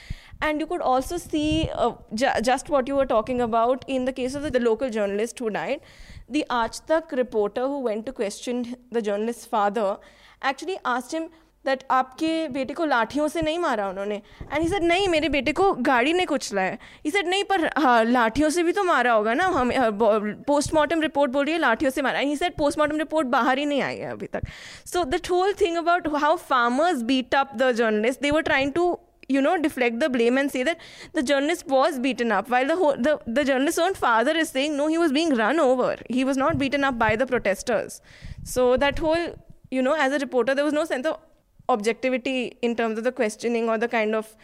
And 0.40 0.60
you 0.60 0.66
could 0.66 0.80
also 0.80 1.18
see 1.18 1.68
uh, 1.74 1.94
ju- 2.14 2.40
just 2.42 2.70
what 2.70 2.86
you 2.86 2.94
were 2.94 3.06
talking 3.06 3.40
about 3.40 3.84
in 3.88 4.04
the 4.04 4.12
case 4.12 4.34
of 4.34 4.42
the, 4.44 4.50
the 4.50 4.60
local 4.60 4.90
journalist 4.90 5.38
who 5.40 5.50
died. 5.50 5.80
The 6.28 6.46
Aaj 6.48 7.12
reporter 7.12 7.66
who 7.66 7.80
went 7.80 8.06
to 8.06 8.12
question 8.12 8.76
the 8.92 9.02
journalist's 9.02 9.44
father 9.44 9.98
actually 10.40 10.78
asked 10.84 11.12
him 11.12 11.28
that 11.64 11.82
आपके 11.90 12.48
बेटे 12.48 12.74
को 12.74 12.84
लाठियों 12.84 13.26
से 13.28 13.40
नहीं 13.42 13.58
मारा 13.58 13.88
उन्होंने 13.88 14.14
and 14.14 14.60
he 14.60 14.68
said 14.68 14.82
नहीं 14.82 15.08
मेरे 15.08 15.28
बेटे 15.28 15.52
को 15.52 15.72
गाड़ी 15.88 16.12
ने 16.12 16.24
कुचला 16.26 16.62
है 16.62 16.78
ही 17.04 17.10
सेड 17.10 17.26
नहीं 17.28 17.44
पर 17.44 17.66
हाँ, 17.78 18.04
लाठियों 18.04 18.50
से 18.50 18.62
भी 18.62 18.72
तो 18.72 18.84
मारा 18.84 19.12
होगा 19.12 19.34
ना 19.34 19.46
हम 19.56 19.70
पोस्टमार्टम 20.46 21.00
रिपोर्ट 21.00 21.32
बोल 21.32 21.44
रही 21.44 21.54
है 21.54 21.60
लाठियों 21.60 21.90
से 21.90 22.02
मारा 22.02 22.18
ही 22.18 22.36
सेड 22.36 22.56
पोस्टमार्टम 22.58 22.96
रिपोर्ट 22.98 23.28
बाहर 23.36 23.58
ही 23.58 23.66
नहीं 23.66 23.82
आई 23.82 23.96
है 23.96 24.10
अभी 24.12 24.26
तक 24.32 24.46
so 24.86 25.04
the 25.04 25.20
whole 25.30 25.52
thing 25.60 25.76
about 25.76 26.08
how 26.22 26.36
farmers 26.48 27.02
beat 27.12 27.34
up 27.34 27.54
the 27.56 27.70
journalist 27.82 28.22
they 28.22 28.30
were 28.30 28.42
trying 28.50 28.72
to 28.72 28.98
you 29.32 29.40
know 29.42 29.50
deflect 29.64 29.98
the 29.98 30.06
blame 30.12 30.38
and 30.40 30.52
say 30.52 30.62
that 30.68 30.80
the 31.16 31.22
journalist 31.26 31.68
was 31.72 31.98
beaten 32.06 32.32
up 32.32 32.48
while 32.48 32.66
the 32.66 32.76
whole, 32.76 32.96
the, 32.98 33.12
the 33.26 33.44
journalist's 33.44 33.82
own 33.84 33.94
father 33.94 34.32
is 34.36 34.48
saying 34.48 34.76
no 34.76 34.88
he 34.88 34.98
was 34.98 35.12
being 35.12 35.34
run 35.36 35.60
over 35.60 35.90
he 36.08 36.24
was 36.24 36.40
not 36.42 36.58
beaten 36.62 36.88
up 36.88 36.98
by 37.02 37.14
the 37.14 37.28
protesters 37.32 38.00
so 38.54 38.66
that 38.76 38.98
whole 38.98 39.28
you 39.70 39.82
know 39.82 39.94
as 40.06 40.12
a 40.12 40.18
reporter 40.18 40.56
there 40.60 40.64
was 40.64 40.78
no 40.80 40.84
sense 40.84 41.06
of 41.06 41.20
objectivity 41.70 42.56
in 42.62 42.74
terms 42.76 42.98
of 42.98 43.04
the 43.04 43.12
questioning 43.12 43.68
or 43.68 43.78
the 43.78 43.88
kind 43.88 44.14
of 44.14 44.34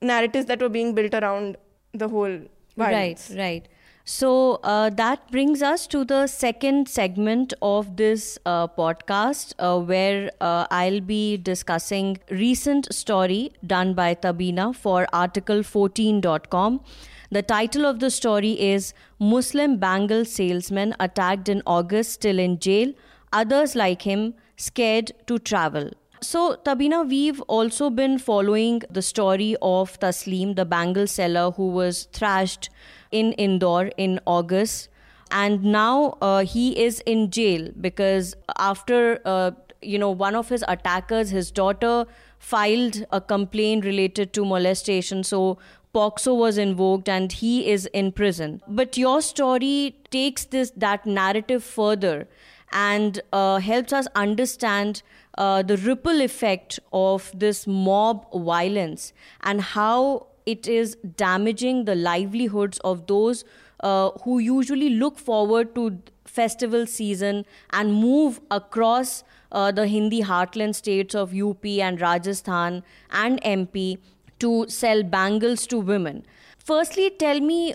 narratives 0.00 0.46
that 0.46 0.60
were 0.60 0.68
being 0.68 0.94
built 0.94 1.14
around 1.14 1.56
the 1.92 2.08
whole 2.08 2.38
violence. 2.76 3.30
Right, 3.30 3.38
right. 3.38 3.68
So 4.04 4.58
uh, 4.64 4.88
that 4.90 5.30
brings 5.30 5.60
us 5.60 5.86
to 5.88 6.02
the 6.02 6.26
second 6.28 6.88
segment 6.88 7.52
of 7.60 7.98
this 7.98 8.38
uh, 8.46 8.66
podcast, 8.68 9.52
uh, 9.58 9.78
where 9.78 10.30
uh, 10.40 10.66
I'll 10.70 11.02
be 11.02 11.36
discussing 11.36 12.18
recent 12.30 12.90
story 12.94 13.52
done 13.66 13.92
by 13.92 14.14
Tabina 14.14 14.74
for 14.74 15.06
Article14.com. 15.12 16.80
The 17.30 17.42
title 17.42 17.84
of 17.84 18.00
the 18.00 18.10
story 18.10 18.52
is 18.52 18.94
Muslim 19.18 19.76
Bangle 19.76 20.24
salesman 20.24 20.94
attacked 20.98 21.50
in 21.50 21.62
August, 21.66 22.12
still 22.12 22.38
in 22.38 22.58
jail. 22.58 22.94
Others 23.34 23.76
like 23.76 24.00
him 24.00 24.32
scared 24.56 25.12
to 25.26 25.38
travel. 25.38 25.90
So, 26.20 26.56
Tabina, 26.64 27.08
we've 27.08 27.40
also 27.42 27.90
been 27.90 28.18
following 28.18 28.82
the 28.90 29.02
story 29.02 29.56
of 29.62 29.98
Taslim, 30.00 30.56
the 30.56 30.64
bangle 30.64 31.06
seller 31.06 31.52
who 31.52 31.68
was 31.68 32.08
thrashed 32.12 32.70
in 33.12 33.32
Indore 33.34 33.90
in 33.96 34.18
August. 34.26 34.88
And 35.30 35.62
now 35.62 36.16
uh, 36.20 36.44
he 36.44 36.78
is 36.82 37.00
in 37.00 37.30
jail 37.30 37.70
because 37.80 38.34
after, 38.58 39.20
uh, 39.24 39.52
you 39.80 39.98
know, 39.98 40.10
one 40.10 40.34
of 40.34 40.48
his 40.48 40.64
attackers, 40.66 41.30
his 41.30 41.50
daughter, 41.50 42.06
filed 42.38 43.04
a 43.12 43.20
complaint 43.20 43.84
related 43.84 44.32
to 44.32 44.44
molestation. 44.44 45.22
So, 45.22 45.58
POCSO 45.94 46.36
was 46.36 46.58
invoked 46.58 47.08
and 47.08 47.32
he 47.32 47.70
is 47.70 47.86
in 47.86 48.12
prison. 48.12 48.60
But 48.68 48.96
your 48.96 49.22
story 49.22 49.96
takes 50.10 50.44
this 50.44 50.70
that 50.76 51.06
narrative 51.06 51.64
further 51.64 52.28
and 52.72 53.20
uh, 53.32 53.58
helps 53.58 53.92
us 53.92 54.06
understand 54.14 55.02
uh, 55.36 55.62
the 55.62 55.76
ripple 55.78 56.20
effect 56.20 56.78
of 56.92 57.30
this 57.34 57.66
mob 57.66 58.26
violence 58.32 59.12
and 59.42 59.60
how 59.60 60.26
it 60.46 60.66
is 60.66 60.96
damaging 61.16 61.84
the 61.84 61.94
livelihoods 61.94 62.78
of 62.80 63.06
those 63.06 63.44
uh, 63.80 64.10
who 64.24 64.38
usually 64.38 64.90
look 64.90 65.18
forward 65.18 65.74
to 65.74 65.98
festival 66.24 66.86
season 66.86 67.44
and 67.70 67.94
move 67.94 68.40
across 68.50 69.24
uh, 69.52 69.70
the 69.72 69.86
Hindi 69.86 70.22
heartland 70.22 70.74
states 70.74 71.14
of 71.14 71.34
UP 71.34 71.64
and 71.64 72.00
Rajasthan 72.00 72.82
and 73.10 73.42
MP 73.42 73.98
to 74.38 74.68
sell 74.68 75.02
bangles 75.02 75.66
to 75.68 75.78
women. 75.78 76.24
Firstly, 76.58 77.10
tell 77.10 77.40
me 77.40 77.74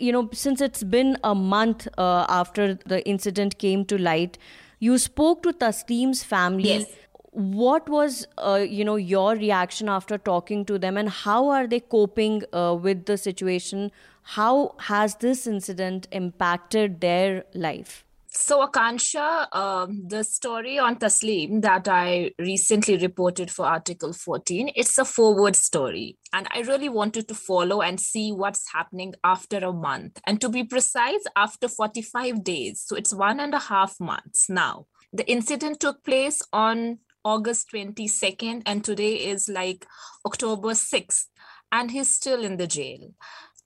you 0.00 0.12
know, 0.12 0.28
since 0.32 0.60
it's 0.60 0.82
been 0.82 1.18
a 1.22 1.34
month 1.34 1.86
uh, 1.98 2.26
after 2.28 2.74
the 2.86 3.06
incident 3.06 3.58
came 3.58 3.84
to 3.86 3.98
light, 3.98 4.38
you 4.78 4.98
spoke 4.98 5.42
to 5.44 5.52
Taslim's 5.52 6.24
family. 6.24 6.68
Yes. 6.68 6.86
What 7.32 7.88
was, 7.88 8.26
uh, 8.38 8.66
you 8.68 8.84
know, 8.84 8.96
your 8.96 9.34
reaction 9.36 9.88
after 9.88 10.18
talking 10.18 10.64
to 10.64 10.78
them, 10.78 10.96
and 10.96 11.08
how 11.08 11.48
are 11.48 11.66
they 11.66 11.80
coping 11.80 12.42
uh, 12.52 12.76
with 12.80 13.06
the 13.06 13.16
situation? 13.16 13.92
How 14.22 14.74
has 14.78 15.14
this 15.16 15.46
incident 15.46 16.08
impacted 16.10 17.00
their 17.00 17.44
life? 17.54 18.04
So, 18.32 18.64
Akansha, 18.64 19.52
um, 19.52 20.06
the 20.06 20.22
story 20.22 20.78
on 20.78 20.96
Taslim 20.96 21.62
that 21.62 21.88
I 21.88 22.30
recently 22.38 22.96
reported 22.96 23.50
for 23.50 23.66
Article 23.66 24.12
14, 24.12 24.70
it's 24.76 24.98
a 24.98 25.04
forward 25.04 25.56
story. 25.56 26.16
And 26.32 26.46
I 26.54 26.60
really 26.60 26.88
wanted 26.88 27.26
to 27.26 27.34
follow 27.34 27.82
and 27.82 27.98
see 27.98 28.30
what's 28.30 28.72
happening 28.72 29.14
after 29.24 29.58
a 29.58 29.72
month. 29.72 30.20
And 30.28 30.40
to 30.42 30.48
be 30.48 30.62
precise, 30.62 31.24
after 31.34 31.66
45 31.66 32.44
days. 32.44 32.84
So, 32.86 32.94
it's 32.94 33.12
one 33.12 33.40
and 33.40 33.52
a 33.52 33.58
half 33.58 33.98
months 33.98 34.48
now. 34.48 34.86
The 35.12 35.28
incident 35.28 35.80
took 35.80 36.04
place 36.04 36.40
on 36.52 36.98
August 37.24 37.72
22nd, 37.74 38.62
and 38.64 38.84
today 38.84 39.14
is 39.14 39.48
like 39.48 39.86
October 40.24 40.68
6th. 40.68 41.26
And 41.72 41.90
he's 41.90 42.14
still 42.14 42.44
in 42.44 42.56
the 42.56 42.66
jail 42.66 43.12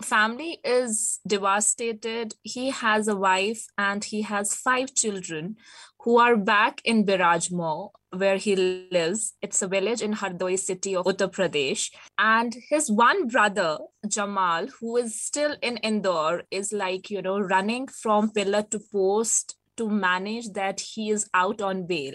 family 0.03 0.61
is 0.65 1.21
devastated. 1.27 2.35
He 2.43 2.71
has 2.71 3.09
a 3.09 3.17
wife 3.17 3.67
and 3.79 4.05
he 4.05 4.23
has 4.23 4.55
five 4.55 4.95
children 4.95 5.57
who 6.01 6.19
are 6.19 6.37
back 6.37 6.83
in 6.85 7.07
Birajmo, 7.07 7.91
where 8.11 8.37
he 8.37 8.55
lives. 8.91 9.35
It's 9.41 9.63
a 9.63 9.69
village 9.69 10.03
in 10.03 10.13
Hardoi 10.13 10.59
city 10.59 10.95
of 10.95 11.07
Uttar 11.07 11.31
Pradesh. 11.31 11.91
And 12.19 12.55
his 12.69 12.91
one 12.91 13.29
brother, 13.29 13.79
Jamal, 14.07 14.67
who 14.81 14.97
is 14.99 15.21
still 15.21 15.57
in 15.63 15.79
Indore, 15.79 16.43
is 16.51 16.73
like, 16.73 17.11
you 17.11 17.23
know, 17.23 17.39
running 17.39 17.89
from 17.89 18.31
pillar 18.31 18.63
to 18.71 18.81
post 18.93 19.57
to 19.77 19.89
manage 19.89 20.51
that 20.53 20.81
he 20.81 21.11
is 21.11 21.29
out 21.35 21.61
on 21.61 21.87
bail. 21.87 22.15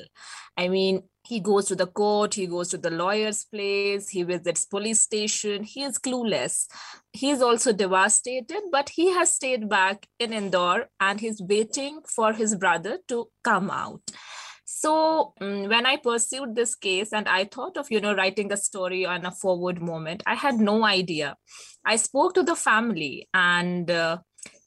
I 0.56 0.68
mean, 0.68 1.04
he 1.30 1.40
goes 1.40 1.66
to 1.68 1.76
the 1.76 1.86
court, 1.86 2.34
he 2.34 2.48
goes 2.48 2.70
to 2.70 2.78
the 2.80 2.90
lawyer's 2.90 3.44
place, 3.44 4.10
he 4.10 4.24
visits 4.24 4.66
police 4.66 5.02
station. 5.02 5.64
He 5.64 5.84
is 5.84 6.00
clueless. 6.00 6.66
He 7.14 7.30
is 7.30 7.44
also 7.44 7.72
devastated, 7.72 8.62
but 8.72 8.90
he 8.90 9.12
has 9.12 9.36
stayed 9.36 9.70
back 9.70 10.08
in 10.18 10.34
Indore 10.34 10.88
and 11.00 11.20
he's 11.20 11.40
waiting 11.40 12.00
for 12.08 12.34
his 12.34 12.56
brother 12.56 12.98
to 13.10 13.28
come 13.44 13.70
out. 13.70 14.02
So 14.66 15.34
um, 15.40 15.70
when 15.70 15.86
I 15.86 15.98
pursued 15.98 16.56
this 16.56 16.74
case 16.74 17.14
and 17.14 17.28
I 17.28 17.46
thought 17.46 17.78
of, 17.78 17.92
you 17.92 18.02
know, 18.02 18.16
writing 18.16 18.52
a 18.52 18.58
story 18.58 19.06
on 19.06 19.24
a 19.24 19.32
forward 19.32 19.84
moment, 19.84 20.24
I 20.26 20.34
had 20.34 20.56
no 20.56 20.84
idea. 20.84 21.36
I 21.86 21.98
spoke 21.98 22.34
to 22.36 22.44
the 22.44 22.56
family 22.56 23.30
and 23.36 23.92
uh, 23.92 24.18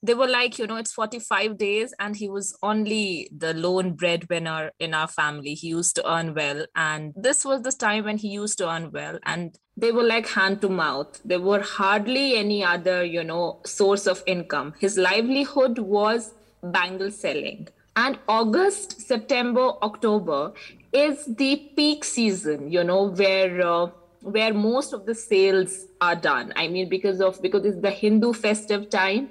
they 0.03 0.15
were 0.15 0.27
like, 0.27 0.59
you 0.59 0.67
know, 0.67 0.77
it's 0.77 0.93
45 0.93 1.57
days, 1.57 1.95
and 2.01 2.17
he 2.17 2.29
was 2.29 2.57
only 2.63 3.31
the 3.37 3.55
lone 3.55 3.93
breadwinner 3.93 4.73
in 4.81 4.95
our 4.95 5.07
family. 5.07 5.55
He 5.55 5.69
used 5.69 5.95
to 5.97 6.13
earn 6.13 6.35
well, 6.35 6.67
and 6.75 7.13
this 7.17 7.45
was 7.45 7.63
the 7.63 7.71
time 7.71 8.05
when 8.05 8.19
he 8.19 8.29
used 8.29 8.59
to 8.59 8.69
earn 8.69 8.91
well, 8.91 9.19
and 9.25 9.57
they 9.77 9.93
were 9.93 10.03
like 10.03 10.29
hand 10.29 10.61
to 10.63 10.69
mouth. 10.69 11.21
There 11.25 11.41
were 11.41 11.61
hardly 11.61 12.37
any 12.37 12.65
other, 12.65 13.05
you 13.05 13.23
know, 13.23 13.61
source 13.65 14.07
of 14.07 14.23
income. 14.27 14.75
His 14.81 14.99
livelihood 14.99 15.79
was 15.79 16.35
bangle 16.63 17.11
selling. 17.11 17.69
And 17.95 18.19
August, 18.27 19.03
September, 19.07 19.73
October 19.83 20.53
is 20.93 21.27
the 21.27 21.71
peak 21.77 22.05
season, 22.05 22.71
you 22.73 22.83
know, 22.83 23.05
where 23.05 23.65
uh, 23.65 23.91
where 24.23 24.55
most 24.55 24.93
of 24.93 25.07
the 25.07 25.15
sales 25.15 25.87
are 26.01 26.17
done. 26.17 26.53
I 26.57 26.69
mean, 26.69 26.89
because 26.89 27.21
of 27.21 27.41
because 27.41 27.65
it's 27.65 27.81
the 27.81 27.91
Hindu 27.91 28.33
festive 28.33 28.91
time 28.91 29.31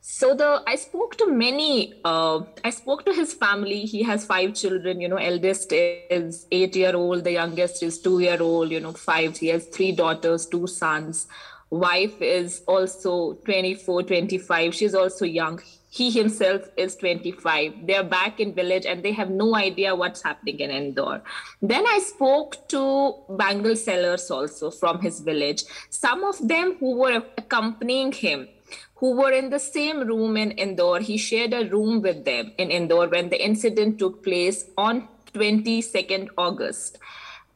so 0.00 0.34
the 0.34 0.62
i 0.66 0.74
spoke 0.76 1.16
to 1.16 1.26
many 1.30 1.94
uh, 2.04 2.40
i 2.64 2.70
spoke 2.70 3.04
to 3.04 3.12
his 3.12 3.34
family. 3.34 3.80
He 3.80 4.02
has 4.02 4.24
five 4.24 4.54
children 4.54 5.00
you 5.00 5.08
know 5.08 5.16
eldest 5.16 5.72
is 5.72 6.46
eight 6.50 6.74
year 6.74 6.96
old 6.96 7.24
the 7.24 7.32
youngest 7.32 7.82
is 7.82 8.00
two 8.00 8.20
year 8.20 8.40
old 8.40 8.70
you 8.70 8.80
know 8.80 8.92
five 8.92 9.36
he 9.36 9.48
has 9.48 9.66
three 9.66 9.92
daughters 9.92 10.46
two 10.46 10.66
sons. 10.66 11.26
Wife 11.68 12.20
is 12.20 12.62
also 12.66 13.34
24 13.44 14.04
25 14.04 14.74
she's 14.74 14.94
also 14.94 15.26
young. 15.26 15.60
He 15.90 16.10
himself 16.10 16.62
is 16.76 16.96
25 16.96 17.86
they're 17.86 18.02
back 18.02 18.40
in 18.40 18.54
village 18.54 18.86
and 18.86 19.02
they 19.02 19.12
have 19.12 19.28
no 19.28 19.54
idea 19.54 19.94
what's 19.94 20.22
happening 20.22 20.60
in 20.60 20.70
indore. 20.70 21.22
Then 21.60 21.86
i 21.86 21.98
spoke 21.98 22.56
to 22.68 23.16
bangle 23.28 23.76
sellers 23.76 24.30
also 24.30 24.70
from 24.70 25.02
his 25.02 25.20
village. 25.20 25.64
Some 25.90 26.24
of 26.24 26.38
them 26.48 26.76
who 26.80 26.96
were 26.96 27.22
accompanying 27.36 28.12
him 28.12 28.48
who 28.96 29.16
were 29.16 29.32
in 29.32 29.50
the 29.50 29.58
same 29.58 30.00
room 30.00 30.36
in 30.36 30.52
indore. 30.52 31.00
He 31.00 31.16
shared 31.16 31.52
a 31.54 31.68
room 31.68 32.02
with 32.02 32.24
them 32.24 32.52
in 32.58 32.70
indore 32.70 33.08
when 33.08 33.30
the 33.30 33.44
incident 33.44 33.98
took 33.98 34.22
place 34.22 34.66
on 34.76 35.08
22nd 35.34 36.28
august. 36.36 36.98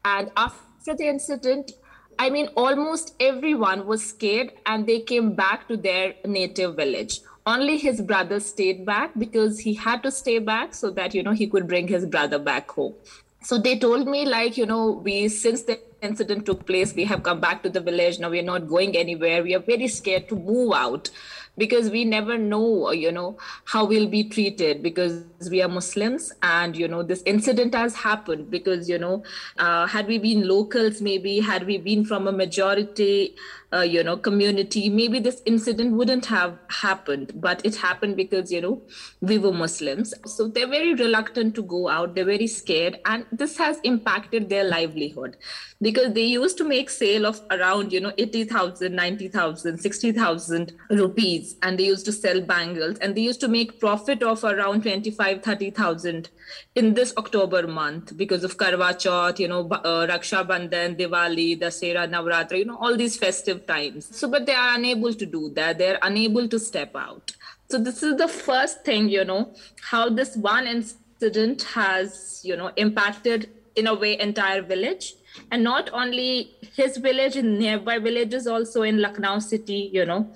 And 0.05 0.31
after 0.37 0.95
the 0.95 1.09
incident 1.09 1.73
I 2.19 2.31
mean, 2.31 2.49
almost 2.57 3.15
everyone 3.19 3.87
was 3.87 4.05
scared 4.05 4.53
and 4.67 4.87
they 4.87 5.01
came 5.01 5.35
back 5.35 5.69
to 5.69 5.77
their 5.77 6.15
native 6.25 6.77
village. 6.77 7.21
Only 7.47 7.77
his 7.77 8.01
brother 8.01 8.41
stayed 8.41 8.87
back 8.87 9.11
because 9.19 9.59
he 9.59 9.75
had 9.75 10.03
to 10.03 10.11
stay 10.11 10.39
back 10.39 10.75
so 10.75 10.91
that 10.91 11.15
you 11.15 11.23
know 11.23 11.33
he 11.33 11.47
could 11.47 11.67
bring 11.69 11.89
his 11.89 12.07
brother 12.07 12.39
back 12.39 12.71
home. 12.71 12.95
So 13.43 13.59
they 13.59 13.79
told 13.79 14.07
me 14.07 14.25
like 14.25 14.57
you 14.57 14.65
know 14.65 14.93
we 14.93 15.29
since 15.29 15.63
the 15.63 15.79
incident 16.05 16.47
took 16.47 16.67
place 16.67 16.95
we 16.95 17.05
have 17.05 17.23
come 17.23 17.41
back 17.41 17.63
to 17.63 17.71
the 17.71 17.81
village. 17.81 18.19
Now 18.19 18.31
we're 18.31 18.43
not 18.43 18.69
going 18.69 18.97
anywhere. 18.97 19.43
We 19.43 19.55
are 19.55 19.61
very 19.61 19.89
scared 19.89 20.29
to 20.29 20.37
move 20.37 20.73
out 20.75 21.11
because 21.57 21.91
we 21.91 22.05
never 22.05 22.37
know 22.37 22.91
you 22.91 23.13
know 23.13 23.37
how 23.65 23.85
we'll 23.85 24.09
be 24.09 24.25
treated 24.25 24.83
because 24.83 25.25
we 25.51 25.63
are 25.63 25.69
muslims 25.69 26.33
and 26.43 26.77
you 26.77 26.89
know 26.89 27.03
this 27.03 27.23
incident 27.27 27.75
has 27.75 27.95
happened 27.95 28.51
because 28.51 28.89
you 28.89 28.99
know 28.99 29.23
uh, 29.59 29.87
had 29.87 30.07
we 30.07 30.19
been 30.19 30.47
locals 30.49 31.01
maybe 31.01 31.41
had 31.41 31.67
we 31.67 31.79
been 31.79 32.05
from 32.05 32.27
a 32.27 32.33
majority 32.33 33.37
uh, 33.75 33.81
you 33.83 34.03
know 34.03 34.17
community. 34.17 34.89
Maybe 34.89 35.19
this 35.19 35.43
incident 35.45 35.93
wouldn't 35.93 36.27
have 36.27 36.59
happened 36.69 37.33
but 37.35 37.65
it 37.65 37.77
happened 37.77 38.17
because 38.17 38.53
you 38.53 38.61
know 38.61 38.83
we 39.21 39.39
were 39.39 39.53
muslims. 39.53 40.15
So 40.27 40.49
they're 40.49 40.69
very 40.69 40.95
reluctant 40.95 41.55
to 41.57 41.63
go 41.63 41.89
out. 41.89 42.15
They're 42.15 42.25
very 42.25 42.47
scared. 42.47 43.01
And 43.05 43.27
this 43.33 43.57
has 43.59 43.79
impacted 43.83 44.49
their 44.49 44.65
livelihood 44.65 45.37
because 45.83 46.13
they 46.15 46.25
used 46.25 46.57
to 46.59 46.65
make 46.65 46.91
sale 46.91 47.27
of 47.27 47.41
around 47.51 47.93
you 47.93 48.01
know 48.01 48.13
80000 48.19 48.95
90000 48.95 49.79
60000 49.79 50.73
rupees. 50.91 51.57
And 51.63 51.79
they 51.79 51.85
used 51.85 52.07
to 52.07 52.13
sell 52.13 52.41
bangles. 52.41 52.99
And 52.99 53.15
they 53.15 53.23
used 53.23 53.41
to 53.41 53.49
make 53.49 53.81
profit 53.81 54.23
of 54.23 54.45
around 54.45 54.83
25 54.83 55.43
30000 55.43 56.29
in 56.75 56.95
this 56.95 57.13
october 57.17 57.67
month 57.67 58.17
because 58.17 58.45
of 58.45 58.57
karwa 58.57 58.91
chauth 58.99 59.41
you 59.41 59.49
know 59.49 59.61
uh, 59.69 60.07
raksha 60.13 60.45
bandhan 60.51 60.97
diwali 61.01 61.59
dasera 61.59 62.07
navratra 62.15 62.59
you 62.59 62.65
know 62.65 62.77
all 62.77 62.97
these 62.97 63.17
festive 63.17 63.64
times. 63.67 64.17
So, 64.17 64.29
but 64.29 64.47
they 64.47 64.55
are 64.55 64.75
unable 64.75 65.13
to 65.15 65.27
do 65.27 65.51
that. 65.55 65.79
They're 65.79 65.99
unable 66.03 66.49
to 66.49 66.59
step 66.59 66.95
out. 66.95 67.33
So, 67.71 67.79
this 67.79 68.03
is 68.03 68.17
the 68.17 68.29
first 68.29 68.85
thing, 68.85 69.09
you 69.09 69.25
know, 69.25 69.55
how 69.91 70.09
this 70.09 70.37
one 70.37 70.67
incident 70.67 71.63
has, 71.75 72.41
you 72.45 72.57
know, 72.57 72.71
impacted 72.77 73.51
in 73.77 73.87
a 73.87 73.95
way 73.95 74.19
entire 74.19 74.63
village. 74.63 75.15
And 75.51 75.65
not 75.65 75.91
only 75.93 76.55
his 76.77 76.97
village, 76.99 77.37
in 77.37 77.59
nearby 77.59 77.99
villages, 77.99 78.47
also 78.47 78.83
in 78.83 79.01
Lucknow 79.01 79.41
city, 79.41 79.91
you 79.93 80.05
know. 80.07 80.33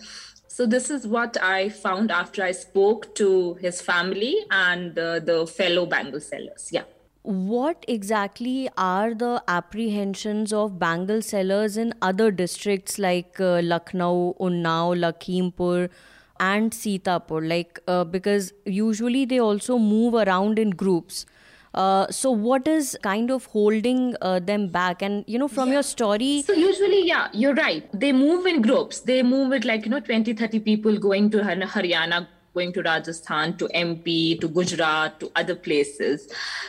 So 0.49 0.67
this 0.67 0.91
is 0.91 1.07
what 1.07 1.37
I 1.41 1.69
found 1.69 2.11
after 2.11 2.43
I 2.43 2.51
spoke 2.51 3.15
to 3.15 3.55
his 3.55 3.81
family 3.81 4.37
and 4.51 4.99
uh, 4.99 5.21
the 5.21 5.47
fellow 5.47 5.87
bangle 5.87 6.21
sellers. 6.21 6.71
Yeah 6.73 6.83
what 7.29 7.85
exactly 7.87 8.71
are 8.79 9.13
the 9.13 9.43
apprehensions 9.49 10.51
of 10.51 10.79
bangle 10.79 11.21
sellers 11.21 11.77
in 11.77 11.93
other 12.01 12.31
districts 12.31 12.99
like 12.99 13.39
uh, 13.39 13.61
Lucknow, 13.63 14.35
Unnao, 14.41 14.97
Lakhimpur, 14.99 15.91
and 16.41 16.73
Sitapur? 16.73 17.47
Like, 17.47 17.81
uh, 17.87 18.05
because 18.05 18.55
usually 18.65 19.27
they 19.27 19.39
also 19.39 19.77
move 19.77 20.15
around 20.15 20.59
in 20.59 20.71
groups. 20.71 21.27
Uh, 21.75 22.07
so 22.11 22.31
what 22.31 22.67
is 22.67 22.97
kind 23.03 23.31
of 23.31 23.45
holding 23.45 24.17
uh, 24.23 24.39
them 24.39 24.69
back 24.69 25.03
and 25.03 25.23
you 25.27 25.39
know 25.39 25.49
from 25.49 25.69
yeah. 25.69 25.75
your 25.75 25.83
story 25.83 26.43
so 26.43 26.55
usually 26.55 27.07
yeah 27.07 27.29
you're 27.35 27.55
right 27.55 27.89
they 27.93 28.11
move 28.11 28.47
in 28.47 28.63
groups 28.63 29.01
they 29.01 29.23
move 29.23 29.51
with 29.51 29.67
like 29.67 29.85
you 29.85 29.91
know 29.91 30.01
20 30.01 30.33
30 30.33 30.61
people 30.61 30.99
going 30.99 31.29
to 31.31 31.39
haryana 31.41 32.27
going 32.55 32.73
to 32.73 32.83
Rajasthan, 32.83 33.57
to 33.59 33.69
MP, 33.75 34.41
to 34.41 34.49
Gujarat, 34.49 35.21
to 35.21 35.31
other 35.37 35.55
places. 35.55 36.29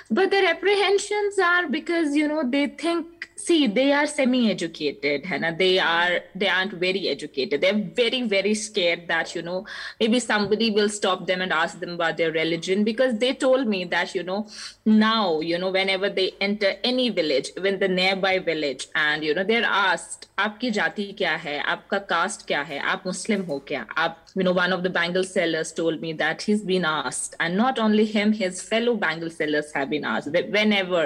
But 0.10 0.32
their 0.32 0.50
apprehensions 0.50 1.40
are 1.40 1.68
because, 1.70 2.16
you 2.16 2.28
know, 2.28 2.44
they 2.50 2.68
think 2.68 3.29
see 3.39 3.67
they 3.67 3.93
are 3.93 4.07
semi-educated 4.07 5.27
Hannah. 5.27 5.55
they 5.57 5.79
are 5.79 6.21
they 6.35 6.49
aren't 6.49 6.73
very 6.73 7.09
educated 7.09 7.61
they're 7.61 7.83
very 8.03 8.23
very 8.23 8.55
scared 8.55 9.07
that 9.09 9.35
you 9.35 9.43
know 9.43 9.67
maybe 10.01 10.21
somebody 10.21 10.71
will 10.71 10.89
stop 10.89 11.27
them 11.27 11.41
and 11.41 11.53
ask 11.53 11.79
them 11.81 11.91
about 11.91 12.17
their 12.17 12.33
religion 12.33 12.85
because 12.85 13.19
they 13.19 13.35
told 13.35 13.67
me 13.67 13.85
that 13.85 14.15
you 14.15 14.23
know 14.23 14.47
now 14.85 15.41
you 15.41 15.59
know 15.59 15.71
whenever 15.71 16.09
they 16.09 16.33
enter 16.41 16.75
any 16.85 17.11
village 17.11 17.51
even 17.57 17.79
the 17.79 17.89
nearby 17.89 18.39
village 18.39 18.87
and 18.95 19.25
you 19.25 19.35
know 19.35 19.45
they're 19.45 19.65
asked 19.65 20.29
आपकी 20.39 20.71
जाति 20.77 21.05
क्या 21.19 21.35
है 21.43 21.59
आपका 21.73 21.99
cast 22.11 22.47
क्या 22.47 22.63
है 22.69 22.79
आप 22.93 23.03
मुस्लिम 23.07 23.43
हो 23.49 23.59
क्या 23.69 23.87
आप 24.05 24.25
you 24.37 24.43
know 24.43 24.53
one 24.53 24.73
of 24.77 24.83
the 24.83 24.91
bangle 24.91 25.23
sellers 25.25 25.71
told 25.73 26.01
me 26.05 26.13
that 26.13 26.43
he's 26.43 26.63
been 26.71 26.85
asked 26.85 27.37
and 27.39 27.57
not 27.57 27.79
only 27.79 28.05
him 28.15 28.33
his 28.33 28.61
fellow 28.71 28.97
bangle 29.05 29.31
sellers 29.31 29.71
have 29.77 29.89
been 29.91 30.05
asked 30.05 30.33
that 30.33 30.51
whenever 30.57 31.05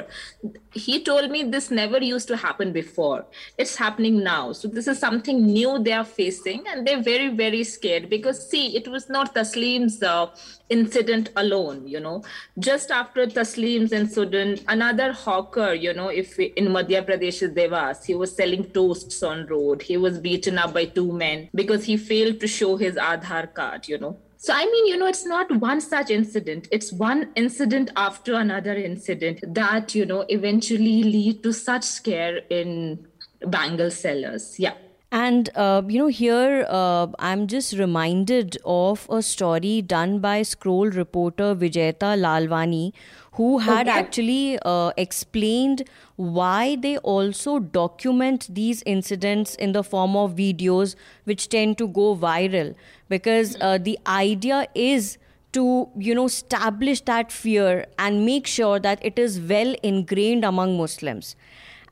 he 0.72 1.02
told 1.10 1.30
me 1.30 1.42
this 1.56 1.70
never 1.70 2.02
used 2.02 2.21
to 2.25 2.37
happen 2.37 2.71
before. 2.71 3.25
It's 3.57 3.75
happening 3.75 4.23
now. 4.23 4.51
So 4.53 4.67
this 4.67 4.87
is 4.87 4.99
something 4.99 5.45
new 5.45 5.79
they 5.79 5.93
are 5.93 6.05
facing 6.05 6.63
and 6.67 6.85
they're 6.87 7.01
very 7.01 7.29
very 7.29 7.63
scared 7.63 8.09
because 8.09 8.49
see 8.49 8.75
it 8.75 8.87
was 8.87 9.09
not 9.09 9.33
taslim's 9.35 10.01
uh, 10.03 10.27
incident 10.69 11.29
alone 11.35 11.87
you 11.87 11.99
know. 11.99 12.23
Just 12.59 12.91
after 12.91 13.27
taslim's 13.27 13.91
incident 13.91 14.63
another 14.67 15.11
hawker 15.11 15.73
you 15.73 15.93
know 15.93 16.09
if 16.09 16.37
we, 16.37 16.45
in 16.55 16.67
madhya 16.67 17.05
pradesh 17.07 17.41
dewas 17.53 18.03
he 18.05 18.15
was 18.15 18.35
selling 18.35 18.65
toasts 18.71 19.23
on 19.23 19.45
road. 19.47 19.81
He 19.81 19.97
was 19.97 20.19
beaten 20.19 20.57
up 20.57 20.73
by 20.73 20.85
two 20.85 21.11
men 21.11 21.49
because 21.53 21.83
he 21.85 21.97
failed 21.97 22.39
to 22.39 22.47
show 22.47 22.75
his 22.77 22.95
aadhaar 22.95 23.53
card 23.53 23.87
you 23.87 23.97
know 23.97 24.17
so, 24.43 24.51
I 24.51 24.65
mean, 24.65 24.87
you 24.87 24.97
know, 24.97 25.05
it's 25.07 25.25
not 25.25 25.49
one 25.61 25.79
such 25.79 26.09
incident, 26.09 26.67
it's 26.69 26.91
one 26.91 27.29
incident 27.37 27.91
after 27.95 28.33
another 28.33 28.75
incident 28.75 29.39
that, 29.47 29.95
you 29.95 30.05
know, 30.05 30.25
eventually 30.27 31.01
lead 31.03 31.43
to 31.43 31.53
such 31.53 31.83
scare 31.83 32.41
in 32.49 33.07
bangle 33.47 33.89
sellers. 33.89 34.59
Yeah. 34.59 34.73
And, 35.13 35.49
uh, 35.55 35.83
you 35.87 35.99
know, 35.99 36.07
here 36.07 36.65
uh, 36.67 37.07
I'm 37.19 37.47
just 37.47 37.77
reminded 37.77 38.57
of 38.65 39.07
a 39.09 39.21
story 39.21 39.81
done 39.81 40.19
by 40.19 40.41
Scroll 40.41 40.89
reporter 40.89 41.55
Vijayta 41.55 42.17
Lalwani, 42.19 42.91
who 43.33 43.57
had 43.59 43.87
okay. 43.87 43.99
actually 43.99 44.59
uh, 44.63 44.91
explained 44.97 45.83
why 46.15 46.75
they 46.75 46.97
also 46.97 47.59
document 47.59 48.47
these 48.53 48.83
incidents 48.85 49.55
in 49.55 49.71
the 49.71 49.83
form 49.83 50.15
of 50.15 50.35
videos 50.35 50.95
which 51.23 51.49
tend 51.49 51.77
to 51.77 51.87
go 51.87 52.15
viral. 52.15 52.75
Because 53.09 53.57
uh, 53.59 53.77
the 53.77 53.97
idea 54.07 54.67
is 54.75 55.17
to 55.53 55.87
you 55.95 56.13
know 56.15 56.25
establish 56.25 57.01
that 57.01 57.31
fear 57.31 57.85
and 57.97 58.25
make 58.25 58.47
sure 58.47 58.79
that 58.79 59.03
it 59.05 59.17
is 59.17 59.39
well 59.39 59.75
ingrained 59.83 60.43
among 60.43 60.75
muslims 60.77 61.35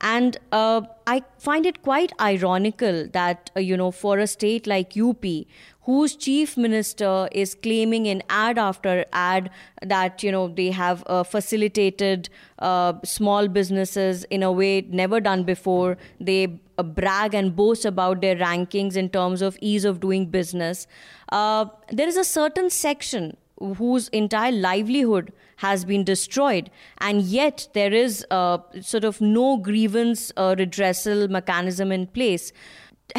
and 0.02 0.36
uh, 0.50 0.82
I 1.06 1.22
find 1.38 1.64
it 1.64 1.82
quite 1.82 2.12
ironical 2.20 3.06
that, 3.12 3.50
uh, 3.56 3.60
you 3.60 3.76
know, 3.76 3.92
for 3.92 4.18
a 4.18 4.26
state 4.26 4.66
like 4.66 4.96
UP, 4.96 5.24
whose 5.82 6.16
chief 6.16 6.56
minister 6.56 7.28
is 7.30 7.54
claiming 7.54 8.06
in 8.06 8.22
ad 8.28 8.58
after 8.58 9.04
ad 9.12 9.50
that, 9.80 10.22
you 10.24 10.32
know, 10.32 10.48
they 10.48 10.72
have 10.72 11.04
uh, 11.06 11.22
facilitated 11.22 12.28
uh, 12.58 12.94
small 13.04 13.46
businesses 13.46 14.24
in 14.24 14.42
a 14.42 14.50
way 14.50 14.82
never 14.88 15.20
done 15.20 15.44
before. 15.44 15.96
They 16.20 16.60
uh, 16.78 16.82
brag 16.82 17.34
and 17.34 17.54
boast 17.54 17.84
about 17.84 18.20
their 18.20 18.36
rankings 18.36 18.96
in 18.96 19.08
terms 19.08 19.40
of 19.40 19.56
ease 19.60 19.84
of 19.84 20.00
doing 20.00 20.26
business. 20.26 20.88
Uh, 21.30 21.66
there 21.90 22.08
is 22.08 22.16
a 22.16 22.24
certain 22.24 22.70
section 22.70 23.36
whose 23.76 24.08
entire 24.08 24.50
livelihood 24.50 25.32
has 25.62 25.84
been 25.94 26.04
destroyed, 26.04 26.70
and 26.98 27.22
yet 27.22 27.66
there 27.78 27.92
is 28.02 28.20
sort 28.92 29.04
of 29.10 29.20
no 29.20 29.48
grievance 29.70 30.30
uh, 30.36 30.54
redressal 30.62 31.28
mechanism 31.40 31.92
in 31.92 32.06
place. 32.18 32.52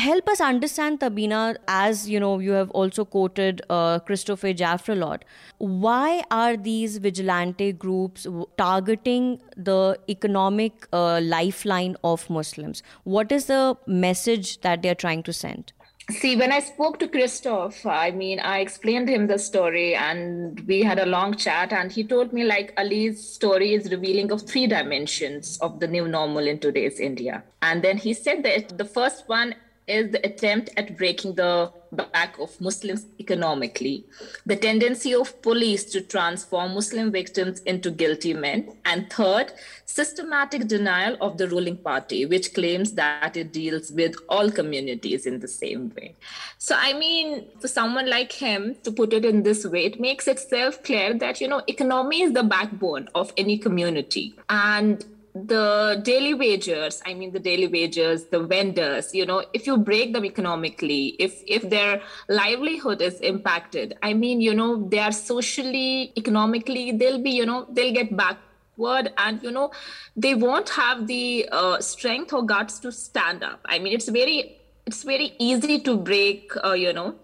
Help 0.03 0.29
us 0.33 0.39
understand, 0.41 0.99
Tabina, 1.01 1.55
as 1.67 2.09
you 2.09 2.19
know, 2.19 2.29
you 2.39 2.53
have 2.59 2.71
also 2.71 3.03
quoted 3.15 3.61
uh, 3.69 3.99
Christopher 3.99 4.53
Jaffrelot. 4.61 5.21
Why 5.59 6.23
are 6.31 6.57
these 6.57 6.97
vigilante 6.97 7.67
groups 7.83 8.25
targeting 8.57 9.27
the 9.55 9.99
economic 10.09 10.87
uh, 10.91 11.19
lifeline 11.21 11.95
of 12.03 12.27
Muslims? 12.39 12.81
What 13.03 13.31
is 13.31 13.45
the 13.45 13.77
message 13.85 14.59
that 14.61 14.81
they 14.81 14.89
are 14.89 15.01
trying 15.05 15.23
to 15.31 15.33
send? 15.43 15.73
See 16.09 16.35
when 16.35 16.51
i 16.51 16.59
spoke 16.59 16.99
to 16.99 17.07
christoph 17.07 17.85
i 17.85 18.11
mean 18.11 18.39
i 18.39 18.59
explained 18.59 19.07
him 19.07 19.27
the 19.27 19.39
story 19.39 19.95
and 19.95 20.59
we 20.67 20.81
had 20.81 20.99
a 20.99 21.05
long 21.05 21.33
chat 21.33 21.71
and 21.71 21.91
he 21.91 22.03
told 22.03 22.33
me 22.33 22.43
like 22.43 22.73
ali's 22.77 23.25
story 23.25 23.73
is 23.73 23.89
revealing 23.89 24.29
of 24.31 24.41
three 24.41 24.67
dimensions 24.67 25.57
of 25.59 25.79
the 25.79 25.87
new 25.87 26.07
normal 26.07 26.45
in 26.45 26.59
today's 26.59 26.99
india. 26.99 27.43
And 27.61 27.81
then 27.81 27.97
he 27.97 28.13
said 28.13 28.43
that 28.43 28.77
the 28.77 28.83
first 28.83 29.29
one 29.29 29.55
is 29.87 30.11
the 30.11 30.25
attempt 30.25 30.69
at 30.77 30.97
breaking 30.97 31.35
the 31.35 31.71
back 31.91 32.39
of 32.39 32.59
Muslims 32.59 33.05
economically, 33.19 34.03
the 34.45 34.55
tendency 34.55 35.13
of 35.13 35.41
police 35.41 35.85
to 35.85 36.01
transform 36.01 36.73
Muslim 36.73 37.11
victims 37.11 37.59
into 37.61 37.91
guilty 37.91 38.33
men, 38.33 38.75
and 38.85 39.11
third, 39.11 39.53
systematic 39.85 40.67
denial 40.67 41.17
of 41.21 41.37
the 41.37 41.47
ruling 41.47 41.77
party, 41.77 42.25
which 42.25 42.53
claims 42.53 42.93
that 42.93 43.37
it 43.37 43.51
deals 43.51 43.91
with 43.91 44.15
all 44.27 44.49
communities 44.49 45.25
in 45.25 45.39
the 45.39 45.47
same 45.47 45.91
way. 45.95 46.15
So, 46.57 46.75
I 46.79 46.93
mean, 46.93 47.45
for 47.59 47.67
someone 47.67 48.09
like 48.09 48.31
him 48.31 48.75
to 48.83 48.91
put 48.91 49.13
it 49.13 49.25
in 49.25 49.43
this 49.43 49.65
way, 49.65 49.85
it 49.85 49.99
makes 49.99 50.27
itself 50.27 50.81
clear 50.83 51.13
that, 51.15 51.41
you 51.41 51.47
know, 51.47 51.61
economy 51.67 52.23
is 52.23 52.33
the 52.33 52.43
backbone 52.43 53.09
of 53.13 53.31
any 53.37 53.57
community. 53.57 54.35
And 54.49 55.05
the 55.35 55.99
daily 56.03 56.35
wagers 56.35 57.01
i 57.07 57.13
mean 57.13 57.31
the 57.31 57.39
daily 57.39 57.65
wagers 57.65 58.25
the 58.25 58.39
vendors 58.39 59.15
you 59.15 59.25
know 59.25 59.43
if 59.51 59.65
you 59.65 59.77
break 59.77 60.13
them 60.13 60.23
economically 60.25 61.15
if 61.17 61.41
if 61.47 61.67
their 61.71 62.01
livelihood 62.29 63.01
is 63.01 63.19
impacted 63.21 63.97
i 64.03 64.13
mean 64.13 64.39
you 64.39 64.53
know 64.53 64.87
they 64.89 64.99
are 64.99 65.11
socially 65.11 66.13
economically 66.15 66.91
they'll 66.91 67.21
be 67.21 67.31
you 67.31 67.47
know 67.47 67.65
they'll 67.71 67.93
get 67.93 68.15
backward 68.15 69.11
and 69.17 69.41
you 69.41 69.49
know 69.49 69.71
they 70.15 70.35
won't 70.35 70.69
have 70.69 71.07
the 71.07 71.49
uh, 71.51 71.79
strength 71.79 72.33
or 72.33 72.43
guts 72.43 72.79
to 72.79 72.91
stand 72.91 73.43
up. 73.43 73.59
I 73.65 73.79
mean 73.79 73.93
it's 73.93 74.09
very 74.09 74.57
it's 74.85 75.03
very 75.03 75.33
easy 75.39 75.79
to 75.81 75.97
break 75.97 76.51
uh, 76.63 76.73
you 76.73 76.93
know 76.93 77.15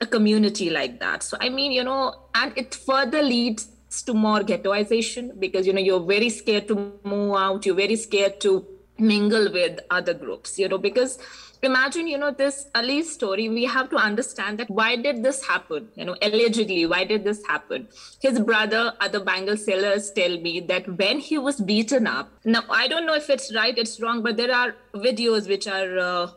a 0.00 0.06
community 0.06 0.70
like 0.70 1.00
that. 1.00 1.22
So 1.22 1.36
i 1.40 1.48
mean 1.48 1.72
you 1.72 1.84
know 1.84 2.14
and 2.34 2.52
it 2.56 2.74
further 2.74 3.22
leads 3.22 3.68
to 3.88 4.14
more 4.14 4.40
ghettoization 4.40 5.38
because 5.40 5.66
you 5.66 5.72
know 5.72 5.80
you're 5.80 6.06
very 6.06 6.28
scared 6.28 6.68
to 6.68 6.92
move 7.04 7.36
out 7.36 7.64
you're 7.64 7.74
very 7.74 7.96
scared 7.96 8.40
to 8.40 8.66
mingle 8.98 9.50
with 9.52 9.80
other 9.90 10.14
groups 10.14 10.58
you 10.58 10.68
know 10.68 10.78
because 10.78 11.18
imagine 11.62 12.06
you 12.06 12.18
know 12.18 12.30
this 12.30 12.66
ali 12.74 13.02
story 13.02 13.48
we 13.48 13.64
have 13.64 13.88
to 13.90 13.96
understand 13.96 14.58
that 14.58 14.70
why 14.70 14.94
did 14.96 15.22
this 15.22 15.44
happen 15.46 15.88
you 15.94 16.04
know 16.04 16.16
allegedly 16.22 16.86
why 16.86 17.04
did 17.04 17.24
this 17.24 17.44
happen? 17.46 17.88
His 18.20 18.38
brother 18.40 18.92
other 19.00 19.20
bangle 19.20 19.56
sellers 19.56 20.10
tell 20.12 20.38
me 20.38 20.60
that 20.60 20.86
when 20.98 21.18
he 21.18 21.38
was 21.38 21.60
beaten 21.60 22.06
up 22.06 22.30
now 22.44 22.62
i 22.70 22.86
don't 22.88 23.06
know 23.06 23.14
if 23.14 23.30
it's 23.30 23.54
right 23.54 23.76
it's 23.76 24.00
wrong 24.00 24.22
but 24.22 24.36
there 24.36 24.54
are 24.54 24.74
videos 24.94 25.48
which 25.48 25.66
are 25.66 25.98
uh, 25.98 26.28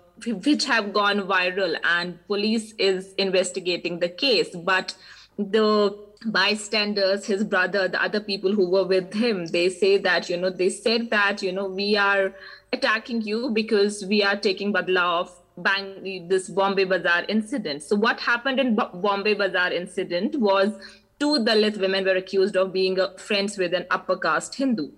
which 0.45 0.65
have 0.65 0.93
gone 0.93 1.21
viral 1.21 1.75
and 1.83 2.19
police 2.27 2.73
is 2.73 3.13
investigating 3.13 3.99
the 3.99 4.09
case 4.09 4.55
but 4.55 4.95
the 5.37 6.10
bystanders 6.25 7.25
his 7.25 7.43
brother 7.43 7.87
the 7.87 8.01
other 8.01 8.19
people 8.19 8.53
who 8.53 8.69
were 8.69 8.85
with 8.85 9.11
him 9.13 9.45
they 9.47 9.69
say 9.69 9.97
that 9.97 10.29
you 10.29 10.37
know 10.37 10.51
they 10.51 10.69
said 10.69 11.09
that 11.09 11.41
you 11.41 11.51
know 11.51 11.65
we 11.65 11.97
are 11.97 12.33
attacking 12.73 13.21
you 13.21 13.49
because 13.49 14.05
we 14.05 14.23
are 14.23 14.35
taking 14.35 14.71
badla 14.71 15.21
of 15.21 15.41
bang 15.57 16.27
this 16.27 16.49
bombay 16.49 16.85
bazaar 16.85 17.25
incident. 17.27 17.83
So 17.83 17.95
what 17.95 18.19
happened 18.19 18.59
in 18.59 18.75
bombay 18.75 19.33
bazaar 19.33 19.71
incident 19.71 20.39
was 20.39 20.73
two 21.21 21.37
Dalit 21.47 21.77
women 21.77 22.03
were 22.03 22.15
accused 22.15 22.55
of 22.55 22.73
being 22.73 22.99
uh, 22.99 23.09
friends 23.15 23.55
with 23.55 23.75
an 23.75 23.85
upper 23.91 24.17
caste 24.17 24.55
Hindu. 24.55 24.89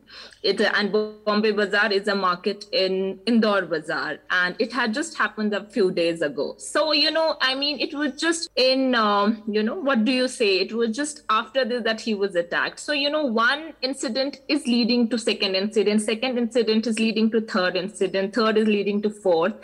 It, 0.42 0.62
uh, 0.62 0.72
and 0.76 0.92
Bombay 1.26 1.52
Bazaar 1.52 1.92
is 1.92 2.08
a 2.08 2.16
market 2.16 2.66
in 2.72 3.20
Indore 3.26 3.64
Bazaar, 3.64 4.20
and 4.30 4.56
it 4.58 4.72
had 4.72 4.94
just 4.94 5.18
happened 5.18 5.54
a 5.54 5.66
few 5.66 5.92
days 5.92 6.22
ago. 6.22 6.56
So, 6.58 6.94
you 6.94 7.12
know, 7.12 7.36
I 7.42 7.56
mean, 7.56 7.80
it 7.82 7.94
was 7.94 8.14
just 8.22 8.50
in, 8.56 8.96
um, 8.96 9.44
you 9.48 9.64
know, 9.64 9.76
what 9.76 10.06
do 10.06 10.14
you 10.14 10.30
say? 10.30 10.60
It 10.60 10.72
was 10.72 10.96
just 10.96 11.24
after 11.30 11.66
this 11.66 11.84
that 11.84 12.00
he 12.00 12.14
was 12.14 12.36
attacked. 12.36 12.80
So, 12.80 12.94
you 12.94 13.10
know, 13.10 13.26
one 13.26 13.74
incident 13.82 14.40
is 14.48 14.66
leading 14.66 15.10
to 15.10 15.18
second 15.18 15.56
incident, 15.56 16.02
second 16.02 16.38
incident 16.38 16.88
is 16.88 17.00
leading 17.00 17.32
to 17.32 17.42
third 17.42 17.76
incident, 17.76 18.34
third 18.34 18.58
is 18.58 18.68
leading 18.68 19.02
to 19.02 19.10
fourth 19.10 19.56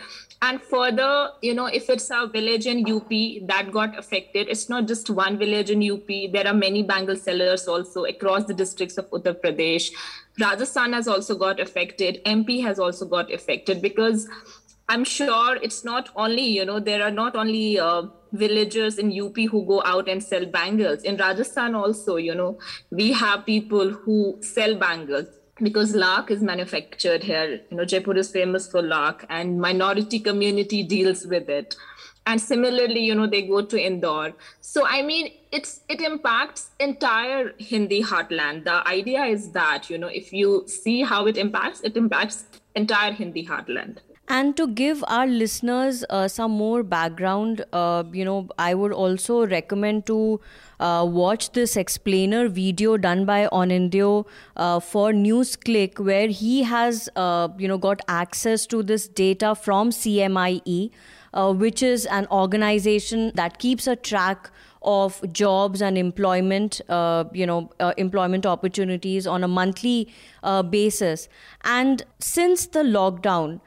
and 0.42 0.62
further 0.62 1.32
you 1.42 1.54
know 1.54 1.66
if 1.66 1.90
it's 1.90 2.10
a 2.10 2.28
village 2.28 2.66
in 2.66 2.90
up 2.90 3.10
that 3.48 3.72
got 3.72 3.98
affected 3.98 4.48
it's 4.48 4.70
not 4.70 4.88
just 4.88 5.10
one 5.10 5.38
village 5.38 5.70
in 5.70 5.84
up 5.92 6.08
there 6.34 6.48
are 6.48 6.54
many 6.54 6.82
bangle 6.82 7.16
sellers 7.16 7.68
also 7.68 8.06
across 8.06 8.46
the 8.46 8.54
districts 8.54 8.98
of 8.98 9.10
uttar 9.12 9.34
pradesh. 9.42 9.92
Rajasthan 10.40 10.94
has 10.94 11.10
also 11.10 11.36
got 11.36 11.60
affected. 11.60 12.22
Mp 12.26 12.64
has 12.64 12.80
also 12.80 13.06
got 13.06 13.34
affected 13.34 13.82
because 13.82 14.30
i'm 14.88 15.04
sure 15.04 15.58
it's 15.62 15.84
not 15.84 16.10
only 16.16 16.46
you 16.46 16.66
know 16.66 16.80
there 16.80 17.04
are 17.04 17.12
not 17.12 17.36
only 17.36 17.80
uh, 17.80 18.04
villagers 18.32 18.98
in 18.98 19.12
up 19.24 19.36
who 19.52 19.66
go 19.66 19.82
out 19.84 20.08
and 20.08 20.24
sell 20.24 20.46
bangles. 20.46 21.04
In 21.04 21.18
rajasthan 21.18 21.76
also 21.76 22.16
you 22.16 22.34
know 22.34 22.58
we 22.92 23.12
have 23.12 23.46
people 23.46 23.90
who 23.90 24.38
sell 24.42 24.76
bangles 24.76 25.39
because 25.62 25.96
lac 25.96 26.32
is 26.32 26.42
manufactured 26.42 27.24
here. 27.24 27.62
You 27.70 27.78
know 27.78 27.86
jaipur 27.86 28.18
is 28.18 28.32
famous 28.32 28.70
for 28.72 28.82
lac 28.82 29.26
and 29.30 29.60
minority 29.60 30.20
community 30.20 30.84
deals 30.84 31.26
with 31.26 31.50
it. 31.50 31.76
And 32.26 32.40
similarly 32.40 33.00
you 33.00 33.16
know 33.16 33.28
they 33.28 33.42
go 33.44 33.64
to 33.64 33.82
indore. 33.82 34.34
So 34.62 34.86
i 34.88 35.02
mean 35.02 35.32
it's 35.52 35.82
it 35.90 36.02
impacts 36.02 36.70
entire 36.80 37.54
hindi 37.58 38.04
heartland. 38.04 38.66
The 38.66 38.88
idea 38.88 39.24
is 39.24 39.52
that 39.52 39.90
you 39.90 39.98
know 39.98 40.08
if 40.08 40.32
you 40.34 40.64
see 40.68 41.02
how 41.02 41.26
it 41.28 41.38
impacts 41.38 41.82
it 41.82 41.98
impacts 41.98 42.46
entire 42.76 43.12
hindi 43.12 43.46
heartland. 43.46 43.98
And 44.32 44.56
to 44.58 44.68
give 44.68 45.04
our 45.08 45.26
listeners 45.26 46.06
uh, 46.08 46.28
some 46.28 46.52
more 46.52 46.84
background, 46.84 47.66
uh, 47.74 48.04
you 48.14 48.24
know, 48.24 48.48
I 48.60 48.76
would 48.76 48.92
also 48.92 49.48
recommend 49.48 50.06
to 50.06 50.40
uh, 50.80 51.06
watch 51.08 51.52
this 51.52 51.76
explainer 51.76 52.48
video 52.48 52.98
done 52.98 53.26
by 53.26 53.48
Onindo 53.52 54.26
uh, 54.56 54.80
for 54.80 55.12
NewsClick, 55.12 56.00
where 56.00 56.28
he 56.28 56.64
has, 56.64 57.10
uh, 57.16 57.50
you 57.58 57.68
know, 57.68 57.78
got 57.78 58.02
access 58.08 58.66
to 58.68 58.82
this 58.84 59.08
data 59.08 59.56
from 59.56 59.90
CMIE, 59.90 60.92
uh, 61.34 61.54
which 61.54 61.84
is 61.84 62.06
an 62.06 62.28
organization 62.32 63.32
that 63.36 63.60
keeps 63.60 63.88
a 63.88 63.96
track 63.96 64.50
of 64.82 65.22
jobs 65.34 65.82
and 65.82 65.98
employment, 65.98 66.80
uh, 66.88 67.26
you 67.34 67.46
know, 67.46 67.70
uh, 67.80 67.94
employment 67.98 68.46
opportunities 68.46 69.28
on 69.28 69.44
a 69.44 69.48
monthly 69.48 70.08
uh, 70.44 70.64
basis. 70.64 71.28
And 71.66 72.04
since 72.20 72.68
the 72.68 72.80
lockdown, 72.80 73.60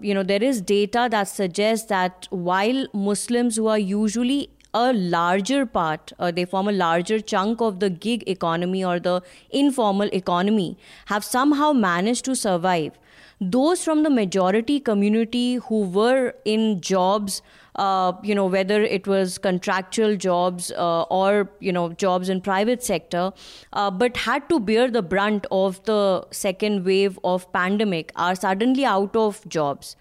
you 0.00 0.14
know, 0.14 0.22
there 0.22 0.42
is 0.42 0.60
data 0.60 1.08
that 1.10 1.24
suggests 1.24 1.86
that 1.88 2.28
while 2.30 2.86
Muslims 2.94 3.56
who 3.56 3.66
are 3.66 3.78
usually 3.78 4.50
a 4.72 4.92
larger 4.92 5.66
part, 5.66 6.12
uh, 6.18 6.30
they 6.30 6.44
form 6.44 6.68
a 6.68 6.72
larger 6.72 7.20
chunk 7.20 7.60
of 7.60 7.80
the 7.80 7.90
gig 7.90 8.24
economy 8.28 8.84
or 8.84 9.00
the 9.00 9.22
informal 9.50 10.08
economy, 10.12 10.78
have 11.06 11.24
somehow 11.24 11.72
managed 11.72 12.24
to 12.26 12.36
survive. 12.36 12.98
Those 13.40 13.82
from 13.82 14.02
the 14.02 14.10
majority 14.10 14.80
community 14.80 15.54
who 15.54 15.84
were 15.84 16.34
in 16.44 16.80
jobs 16.80 17.42
uh, 17.76 18.12
you 18.22 18.34
know, 18.34 18.46
whether 18.46 18.82
it 18.82 19.06
was 19.06 19.38
contractual 19.38 20.16
jobs 20.16 20.70
uh, 20.72 21.02
or, 21.02 21.50
you 21.60 21.72
know, 21.72 21.92
jobs 21.92 22.28
in 22.28 22.40
private 22.40 22.82
sector, 22.82 23.32
uh, 23.72 23.90
but 23.90 24.16
had 24.16 24.48
to 24.48 24.60
bear 24.60 24.90
the 24.90 25.02
brunt 25.02 25.46
of 25.50 25.82
the 25.84 26.26
second 26.30 26.84
wave 26.84 27.18
of 27.24 27.50
pandemic 27.52 28.12
are 28.16 28.34
suddenly 28.34 28.84
out 28.84 29.14
of 29.16 29.48
jobs. 29.48 29.96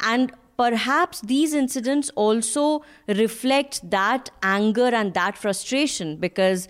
And 0.00 0.32
perhaps 0.62 1.20
these 1.34 1.54
incidents 1.60 2.10
also 2.24 2.66
reflect 3.20 3.78
that 3.90 4.30
anger 4.54 4.90
and 5.02 5.14
that 5.20 5.38
frustration 5.44 6.16
because 6.24 6.68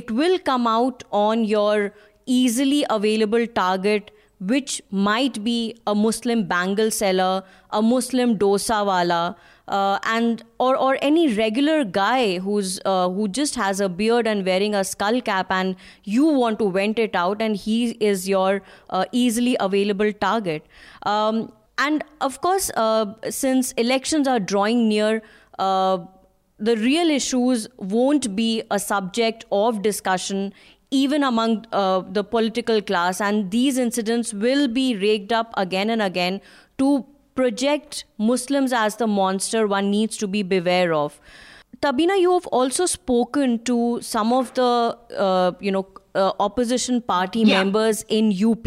it 0.00 0.10
will 0.10 0.38
come 0.50 0.66
out 0.66 1.04
on 1.22 1.44
your 1.44 1.94
easily 2.26 2.84
available 2.98 3.46
target 3.62 4.10
which 4.52 4.76
might 4.90 5.42
be 5.48 5.56
a 5.86 5.94
muslim 5.94 6.46
bangle 6.52 6.90
seller 7.00 7.32
a 7.80 7.82
muslim 7.88 8.38
dosa 8.44 8.78
wala 8.88 9.20
uh, 9.68 9.98
and 10.04 10.42
or 10.58 10.76
or 10.76 10.98
any 11.00 11.26
regular 11.34 11.84
guy 11.84 12.38
who's 12.38 12.78
uh, 12.84 13.08
who 13.08 13.28
just 13.28 13.54
has 13.54 13.80
a 13.80 13.88
beard 13.88 14.26
and 14.26 14.44
wearing 14.44 14.74
a 14.74 14.84
skull 14.84 15.20
cap 15.20 15.50
and 15.50 15.76
you 16.04 16.24
want 16.26 16.58
to 16.58 16.70
vent 16.70 16.98
it 16.98 17.14
out 17.14 17.40
and 17.40 17.56
he 17.56 17.82
is 18.12 18.28
your 18.28 18.62
uh, 18.90 19.04
easily 19.12 19.56
available 19.60 20.12
target. 20.12 20.66
Um, 21.04 21.52
and 21.78 22.04
of 22.20 22.40
course 22.40 22.70
uh, 22.76 23.06
since 23.28 23.72
elections 23.72 24.28
are 24.28 24.40
drawing 24.40 24.88
near 24.88 25.22
uh, 25.58 25.98
the 26.58 26.76
real 26.76 27.10
issues 27.10 27.66
won't 27.78 28.34
be 28.36 28.62
a 28.70 28.78
subject 28.78 29.44
of 29.50 29.82
discussion 29.82 30.52
even 30.90 31.24
among 31.24 31.64
uh, 31.72 32.00
the 32.00 32.22
political 32.22 32.80
class 32.80 33.20
and 33.20 33.50
these 33.50 33.78
incidents 33.78 34.32
will 34.32 34.68
be 34.68 34.96
raked 34.96 35.32
up 35.32 35.52
again 35.56 35.90
and 35.90 36.00
again 36.00 36.40
to 36.78 37.04
project 37.34 38.04
Muslims 38.18 38.72
as 38.72 38.96
the 38.96 39.06
monster 39.06 39.66
one 39.66 39.90
needs 39.90 40.16
to 40.16 40.28
be 40.28 40.42
beware 40.42 40.92
of. 40.94 41.20
Tabina, 41.80 42.18
you 42.20 42.32
have 42.32 42.46
also 42.46 42.86
spoken 42.86 43.58
to 43.64 43.98
some 44.00 44.32
of 44.32 44.54
the 44.54 44.96
uh, 45.18 45.52
you 45.60 45.72
know 45.72 45.86
uh, 46.14 46.32
opposition 46.38 47.00
party 47.02 47.40
yeah. 47.40 47.62
members 47.62 48.04
in 48.08 48.32
UP. 48.32 48.66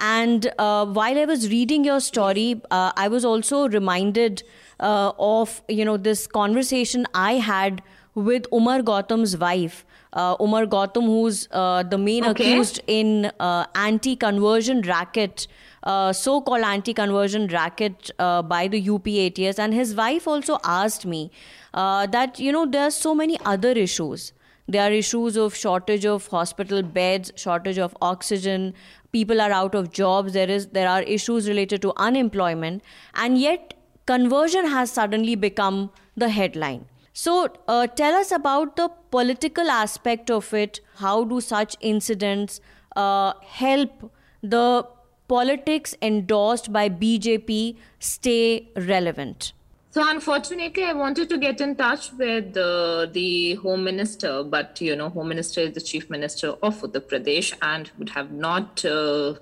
And 0.00 0.50
uh, 0.58 0.86
while 0.86 1.18
I 1.18 1.24
was 1.26 1.48
reading 1.50 1.84
your 1.84 2.00
story, 2.00 2.60
uh, 2.70 2.92
I 2.96 3.08
was 3.08 3.24
also 3.24 3.68
reminded 3.68 4.42
uh, 4.80 5.12
of 5.18 5.62
you 5.68 5.84
know 5.84 5.96
this 5.96 6.26
conversation 6.26 7.06
I 7.14 7.34
had 7.34 7.82
with 8.14 8.46
Umar 8.52 8.80
Gautam's 8.80 9.36
wife 9.36 9.84
uh, 10.12 10.36
Umar 10.40 10.66
Gautam, 10.66 11.04
who's 11.04 11.48
uh, 11.52 11.82
the 11.82 11.98
main 11.98 12.24
Okay. 12.24 12.52
accused 12.52 12.80
in 12.86 13.30
uh, 13.38 13.66
anti-conversion 13.74 14.82
racket, 14.82 15.46
uh, 15.84 16.12
so-called 16.12 16.62
anti-conversion 16.62 17.46
racket 17.48 18.10
uh, 18.18 18.42
by 18.42 18.68
the 18.68 18.82
UPATS, 18.82 19.58
and 19.58 19.72
his 19.74 19.94
wife 19.94 20.26
also 20.26 20.58
asked 20.64 21.06
me 21.06 21.30
uh, 21.74 22.06
that 22.06 22.38
you 22.38 22.52
know 22.52 22.66
there 22.66 22.82
are 22.84 22.90
so 22.90 23.14
many 23.14 23.38
other 23.44 23.70
issues. 23.70 24.32
There 24.74 24.82
are 24.88 24.92
issues 24.92 25.36
of 25.36 25.56
shortage 25.56 26.04
of 26.06 26.28
hospital 26.28 26.82
beds, 26.82 27.32
shortage 27.34 27.78
of 27.78 27.96
oxygen. 28.00 28.72
People 29.10 29.40
are 29.40 29.50
out 29.50 29.74
of 29.74 29.90
jobs. 29.90 30.32
There 30.34 30.48
is 30.56 30.68
there 30.76 30.88
are 30.88 31.02
issues 31.14 31.48
related 31.52 31.82
to 31.86 31.92
unemployment, 32.08 32.84
and 33.24 33.40
yet 33.44 33.74
conversion 34.12 34.70
has 34.74 34.92
suddenly 35.00 35.34
become 35.34 35.82
the 36.16 36.28
headline. 36.36 36.86
So, 37.24 37.34
uh, 37.66 37.88
tell 38.02 38.14
us 38.14 38.30
about 38.30 38.76
the 38.76 38.88
political 39.18 39.76
aspect 39.76 40.30
of 40.30 40.54
it. 40.54 40.80
How 41.04 41.24
do 41.24 41.40
such 41.40 41.76
incidents 41.80 42.60
uh, 42.94 43.32
help 43.58 44.12
the 44.40 44.86
politics 45.26 45.96
endorsed 46.00 46.72
by 46.72 46.88
BJP 46.88 47.76
stay 47.98 48.68
relevant? 48.92 49.52
So 49.92 50.08
unfortunately, 50.08 50.84
I 50.84 50.92
wanted 50.92 51.28
to 51.30 51.36
get 51.36 51.60
in 51.60 51.74
touch 51.74 52.12
with 52.12 52.56
uh, 52.56 53.06
the 53.06 53.54
Home 53.54 53.82
Minister, 53.82 54.44
but 54.44 54.80
you 54.80 54.94
know, 54.94 55.08
Home 55.08 55.28
Minister 55.28 55.62
is 55.62 55.74
the 55.74 55.80
Chief 55.80 56.08
Minister 56.08 56.50
of 56.62 56.80
Uttar 56.80 57.00
Pradesh 57.00 57.52
and 57.60 57.90
would 57.98 58.10
have 58.10 58.30
not 58.30 58.84
uh, 58.84 59.34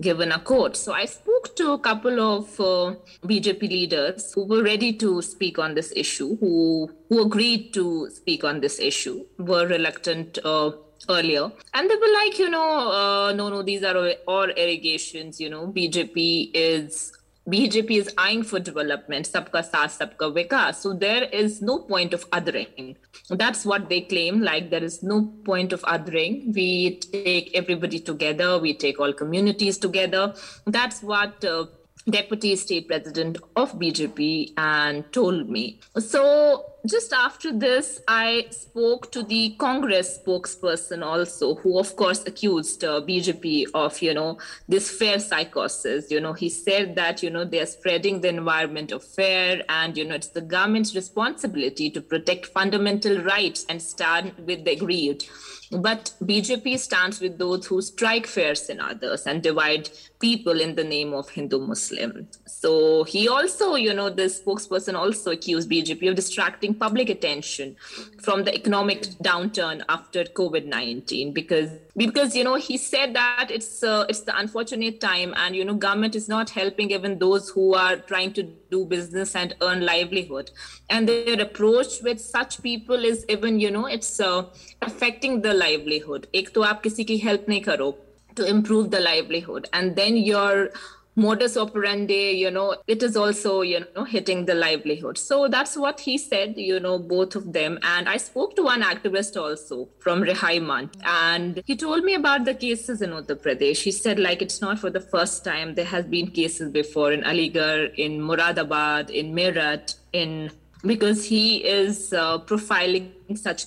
given 0.00 0.32
a 0.32 0.40
quote. 0.40 0.76
So 0.76 0.92
I 0.92 1.04
spoke 1.04 1.54
to 1.54 1.70
a 1.74 1.78
couple 1.78 2.18
of 2.20 2.58
uh, 2.58 2.96
BJP 3.24 3.60
leaders 3.60 4.32
who 4.32 4.44
were 4.44 4.64
ready 4.64 4.92
to 4.94 5.22
speak 5.22 5.60
on 5.60 5.74
this 5.74 5.92
issue, 5.94 6.36
who 6.38 6.90
who 7.08 7.22
agreed 7.22 7.72
to 7.74 8.10
speak 8.10 8.42
on 8.42 8.60
this 8.60 8.80
issue, 8.80 9.24
were 9.38 9.66
reluctant. 9.68 10.38
Uh, 10.44 10.72
earlier 11.08 11.50
and 11.74 11.90
they 11.90 11.96
were 11.96 12.12
like 12.14 12.38
you 12.38 12.48
know 12.48 12.92
uh, 12.92 13.32
no 13.32 13.48
no 13.48 13.60
these 13.60 13.82
are 13.82 13.96
all 14.28 14.48
irrigations 14.50 15.40
you 15.40 15.50
know 15.50 15.66
bjp 15.66 16.48
is 16.54 17.12
BJP 17.48 17.90
is 17.98 18.14
eyeing 18.16 18.44
for 18.44 18.60
development, 18.60 19.26
sabka 19.26 19.68
saath, 19.68 19.98
sabka 19.98 20.32
vikas. 20.32 20.76
So 20.76 20.92
there 20.92 21.24
is 21.24 21.60
no 21.60 21.80
point 21.80 22.14
of 22.14 22.28
othering. 22.30 22.96
That's 23.30 23.64
what 23.64 23.88
they 23.88 24.02
claim. 24.02 24.40
Like 24.40 24.70
there 24.70 24.84
is 24.84 25.02
no 25.02 25.26
point 25.44 25.72
of 25.72 25.82
othering. 25.82 26.54
We 26.54 26.98
take 27.00 27.50
everybody 27.54 27.98
together. 27.98 28.58
We 28.58 28.74
take 28.74 29.00
all 29.00 29.12
communities 29.12 29.78
together. 29.78 30.34
That's 30.66 31.02
what. 31.02 31.44
Uh, 31.44 31.66
deputy 32.08 32.56
state 32.56 32.88
president 32.88 33.38
of 33.54 33.72
BJP 33.78 34.54
and 34.56 35.10
told 35.12 35.48
me. 35.48 35.80
So 35.98 36.71
just 36.86 37.12
after 37.12 37.52
this, 37.56 38.00
I 38.08 38.46
spoke 38.50 39.12
to 39.12 39.22
the 39.22 39.50
Congress 39.58 40.18
spokesperson 40.18 41.04
also, 41.04 41.54
who 41.54 41.78
of 41.78 41.94
course 41.94 42.24
accused 42.26 42.82
uh, 42.82 43.00
BJP 43.00 43.66
of, 43.74 44.02
you 44.02 44.14
know, 44.14 44.38
this 44.68 44.90
fair 44.90 45.20
psychosis. 45.20 46.10
You 46.10 46.20
know, 46.20 46.32
he 46.32 46.48
said 46.48 46.96
that, 46.96 47.22
you 47.22 47.30
know, 47.30 47.44
they 47.44 47.60
are 47.60 47.66
spreading 47.66 48.20
the 48.20 48.28
environment 48.28 48.90
of 48.90 49.04
fair 49.04 49.62
and, 49.68 49.96
you 49.96 50.04
know, 50.04 50.16
it's 50.16 50.28
the 50.28 50.40
government's 50.40 50.94
responsibility 50.94 51.88
to 51.90 52.00
protect 52.00 52.46
fundamental 52.46 53.22
rights 53.22 53.64
and 53.68 53.80
stand 53.80 54.32
with 54.38 54.64
the 54.64 54.72
aggrieved. 54.72 55.28
But 55.72 56.12
BJP 56.22 56.78
stands 56.78 57.20
with 57.20 57.38
those 57.38 57.66
who 57.66 57.80
strike 57.80 58.26
fears 58.26 58.68
in 58.68 58.78
others 58.78 59.26
and 59.26 59.42
divide 59.42 59.88
people 60.20 60.60
in 60.60 60.74
the 60.74 60.84
name 60.84 61.14
of 61.14 61.30
Hindu 61.30 61.60
Muslim. 61.60 62.28
So 62.46 63.04
he 63.04 63.28
also, 63.28 63.74
you 63.74 63.94
know, 63.94 64.10
the 64.10 64.24
spokesperson 64.24 64.94
also 64.94 65.30
accused 65.30 65.70
BJP 65.70 66.10
of 66.10 66.14
distracting 66.14 66.74
public 66.74 67.08
attention 67.08 67.76
from 68.20 68.44
the 68.44 68.54
economic 68.54 69.02
downturn 69.24 69.82
after 69.88 70.24
COVID 70.24 70.66
19 70.66 71.32
because 71.32 71.70
because 71.96 72.34
you 72.34 72.44
know 72.44 72.54
he 72.54 72.76
said 72.78 73.14
that 73.14 73.48
it's 73.50 73.82
uh, 73.82 74.06
it's 74.08 74.20
the 74.20 74.36
unfortunate 74.38 75.00
time 75.00 75.34
and 75.36 75.54
you 75.54 75.64
know 75.64 75.74
government 75.74 76.14
is 76.14 76.28
not 76.28 76.50
helping 76.50 76.90
even 76.90 77.18
those 77.18 77.48
who 77.50 77.74
are 77.74 77.96
trying 77.96 78.32
to 78.32 78.44
do 78.74 78.84
business 78.92 79.34
and 79.42 79.54
earn 79.68 79.84
livelihood. 79.88 80.50
And 80.90 81.08
their 81.08 81.40
approach 81.40 82.00
with 82.02 82.20
such 82.20 82.62
people 82.62 83.10
is 83.12 83.24
even 83.36 83.60
you 83.60 83.70
know 83.70 83.86
it's 83.98 84.14
uh, 84.20 84.46
affecting 84.90 85.42
the 85.48 85.54
livelihood. 85.64 86.26
Ek 86.42 86.54
to 86.58 86.66
aap 86.70 86.82
kisi 86.88 87.06
ki 87.12 87.18
help 87.28 87.52
nahi 87.54 87.62
karo 87.68 87.92
to 88.40 88.48
improve 88.56 88.90
the 88.96 89.04
livelihood. 89.06 89.70
And 89.72 89.96
then 90.02 90.16
your 90.16 90.70
modus 91.14 91.56
operandi 91.56 92.32
you 92.42 92.50
know 92.50 92.74
it 92.86 93.02
is 93.02 93.16
also 93.16 93.60
you 93.60 93.84
know 93.94 94.04
hitting 94.04 94.46
the 94.46 94.54
livelihood. 94.54 95.18
So 95.18 95.48
that's 95.48 95.76
what 95.76 96.00
he 96.00 96.16
said 96.18 96.54
you 96.56 96.80
know 96.80 96.98
both 96.98 97.34
of 97.34 97.52
them. 97.52 97.78
And 97.82 98.08
i 98.08 98.16
spoke 98.16 98.56
to 98.56 98.62
one 98.62 98.82
activist 98.82 99.36
also 99.40 99.88
from 99.98 100.22
Rihai 100.22 100.60
Manch 100.60 100.94
and 101.04 101.62
he 101.66 101.76
told 101.76 102.04
me 102.04 102.14
about 102.14 102.44
the 102.44 102.54
cases 102.54 103.02
in 103.02 103.10
uttar 103.10 103.36
pradesh. 103.36 103.82
He 103.82 103.90
said 103.90 104.18
like 104.18 104.42
it's 104.42 104.60
not 104.60 104.78
for 104.78 104.90
the 104.90 105.00
first 105.00 105.44
time. 105.44 105.74
There 105.74 105.84
has 105.96 106.04
been 106.06 106.30
cases 106.30 106.70
before 106.70 107.12
in 107.12 107.22
aligarh 107.22 107.94
in 107.96 108.20
muradabad 108.20 109.10
in 109.10 109.34
meerut 109.34 109.96
in 110.12 110.50
because 110.84 111.24
he 111.24 111.64
is 111.64 112.12
uh, 112.12 112.38
profiling 112.40 113.12
such 113.36 113.66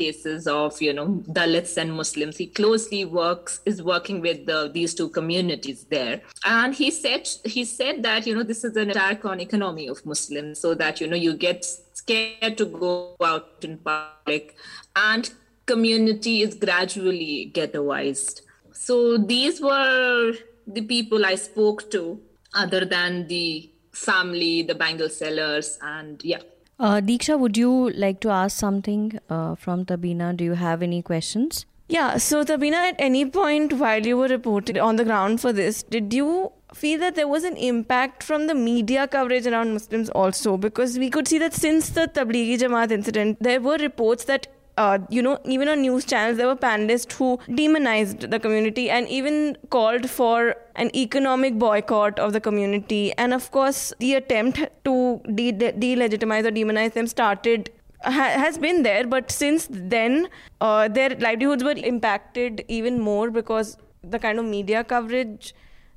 cases 0.00 0.46
of 0.46 0.80
you 0.86 0.92
know 0.92 1.06
dalits 1.38 1.76
and 1.76 1.92
muslims. 2.00 2.36
He 2.36 2.46
closely 2.60 3.04
works 3.04 3.60
is 3.66 3.82
working 3.82 4.20
with 4.20 4.46
the, 4.46 4.70
these 4.72 4.94
two 4.94 5.08
communities 5.08 5.84
there. 5.84 6.20
And 6.44 6.74
he 6.74 6.90
said 6.90 7.28
he 7.44 7.64
said 7.64 8.02
that 8.02 8.26
you 8.26 8.34
know 8.34 8.42
this 8.42 8.64
is 8.64 8.76
an 8.76 8.90
attack 8.90 9.24
on 9.24 9.40
economy 9.40 9.88
of 9.88 10.04
muslims 10.04 10.60
so 10.60 10.74
that 10.74 11.00
you 11.00 11.06
know 11.06 11.16
you 11.16 11.34
get 11.34 11.64
scared 11.64 12.56
to 12.58 12.66
go 12.66 13.16
out 13.22 13.64
in 13.70 13.78
public 13.78 14.56
and 14.96 15.32
community 15.66 16.42
is 16.42 16.54
gradually 16.54 17.52
ghettoized. 17.54 18.40
So 18.72 19.18
these 19.18 19.60
were 19.60 20.32
the 20.66 20.82
people 20.82 21.26
i 21.26 21.34
spoke 21.34 21.90
to 21.90 22.20
other 22.54 22.84
than 22.84 23.26
the 23.28 23.70
family 23.92 24.62
the 24.62 24.74
bangle 24.74 25.08
sellers 25.08 25.78
and 25.82 26.24
yeah 26.24 26.42
Uh, 26.80 26.98
Diksha, 26.98 27.38
would 27.38 27.58
you 27.58 27.90
like 27.90 28.20
to 28.20 28.30
ask 28.30 28.58
something 28.58 29.18
uh, 29.28 29.54
from 29.54 29.84
Tabina? 29.84 30.34
Do 30.34 30.44
you 30.44 30.54
have 30.54 30.82
any 30.82 31.02
questions? 31.02 31.66
Yeah, 31.88 32.16
so 32.16 32.42
Tabina, 32.42 32.76
at 32.76 32.94
any 32.98 33.26
point 33.26 33.74
while 33.74 34.06
you 34.06 34.16
were 34.16 34.28
reported 34.28 34.78
on 34.78 34.96
the 34.96 35.04
ground 35.04 35.42
for 35.42 35.52
this, 35.52 35.82
did 35.82 36.14
you 36.14 36.52
feel 36.72 36.98
that 37.00 37.16
there 37.16 37.28
was 37.28 37.44
an 37.44 37.58
impact 37.58 38.22
from 38.22 38.46
the 38.46 38.54
media 38.54 39.06
coverage 39.06 39.46
around 39.46 39.74
Muslims 39.74 40.08
also? 40.08 40.56
Because 40.56 40.98
we 40.98 41.10
could 41.10 41.28
see 41.28 41.36
that 41.36 41.52
since 41.52 41.90
the 41.90 42.06
Tablighi 42.06 42.56
Jamaat 42.58 42.90
incident, 42.90 43.36
there 43.42 43.60
were 43.60 43.76
reports 43.76 44.24
that. 44.24 44.46
Uh, 44.80 44.98
you 45.10 45.20
know, 45.20 45.38
even 45.44 45.68
on 45.68 45.82
news 45.82 46.04
channels, 46.10 46.38
there 46.38 46.46
were 46.46 46.56
panelists 46.56 47.12
who 47.12 47.38
demonized 47.54 48.22
the 48.34 48.38
community 48.44 48.88
and 48.98 49.08
even 49.08 49.56
called 49.68 50.08
for 50.08 50.54
an 50.76 50.90
economic 50.96 51.58
boycott 51.58 52.18
of 52.18 52.32
the 52.32 52.40
community. 52.40 53.12
And 53.24 53.34
of 53.34 53.50
course, 53.50 53.92
the 53.98 54.14
attempt 54.14 54.62
to 54.86 55.20
de- 55.34 55.52
de- 55.52 55.72
delegitimize 55.72 56.46
or 56.46 56.52
demonize 56.60 56.94
them 56.94 57.06
started 57.06 57.70
has 58.02 58.56
been 58.56 58.82
there, 58.82 59.06
but 59.06 59.30
since 59.30 59.66
then, 59.70 60.28
uh, 60.62 60.88
their 60.88 61.10
livelihoods 61.10 61.62
were 61.62 61.76
impacted 61.92 62.64
even 62.68 62.98
more 62.98 63.30
because 63.30 63.76
the 64.02 64.18
kind 64.18 64.38
of 64.38 64.46
media 64.46 64.82
coverage 64.82 65.54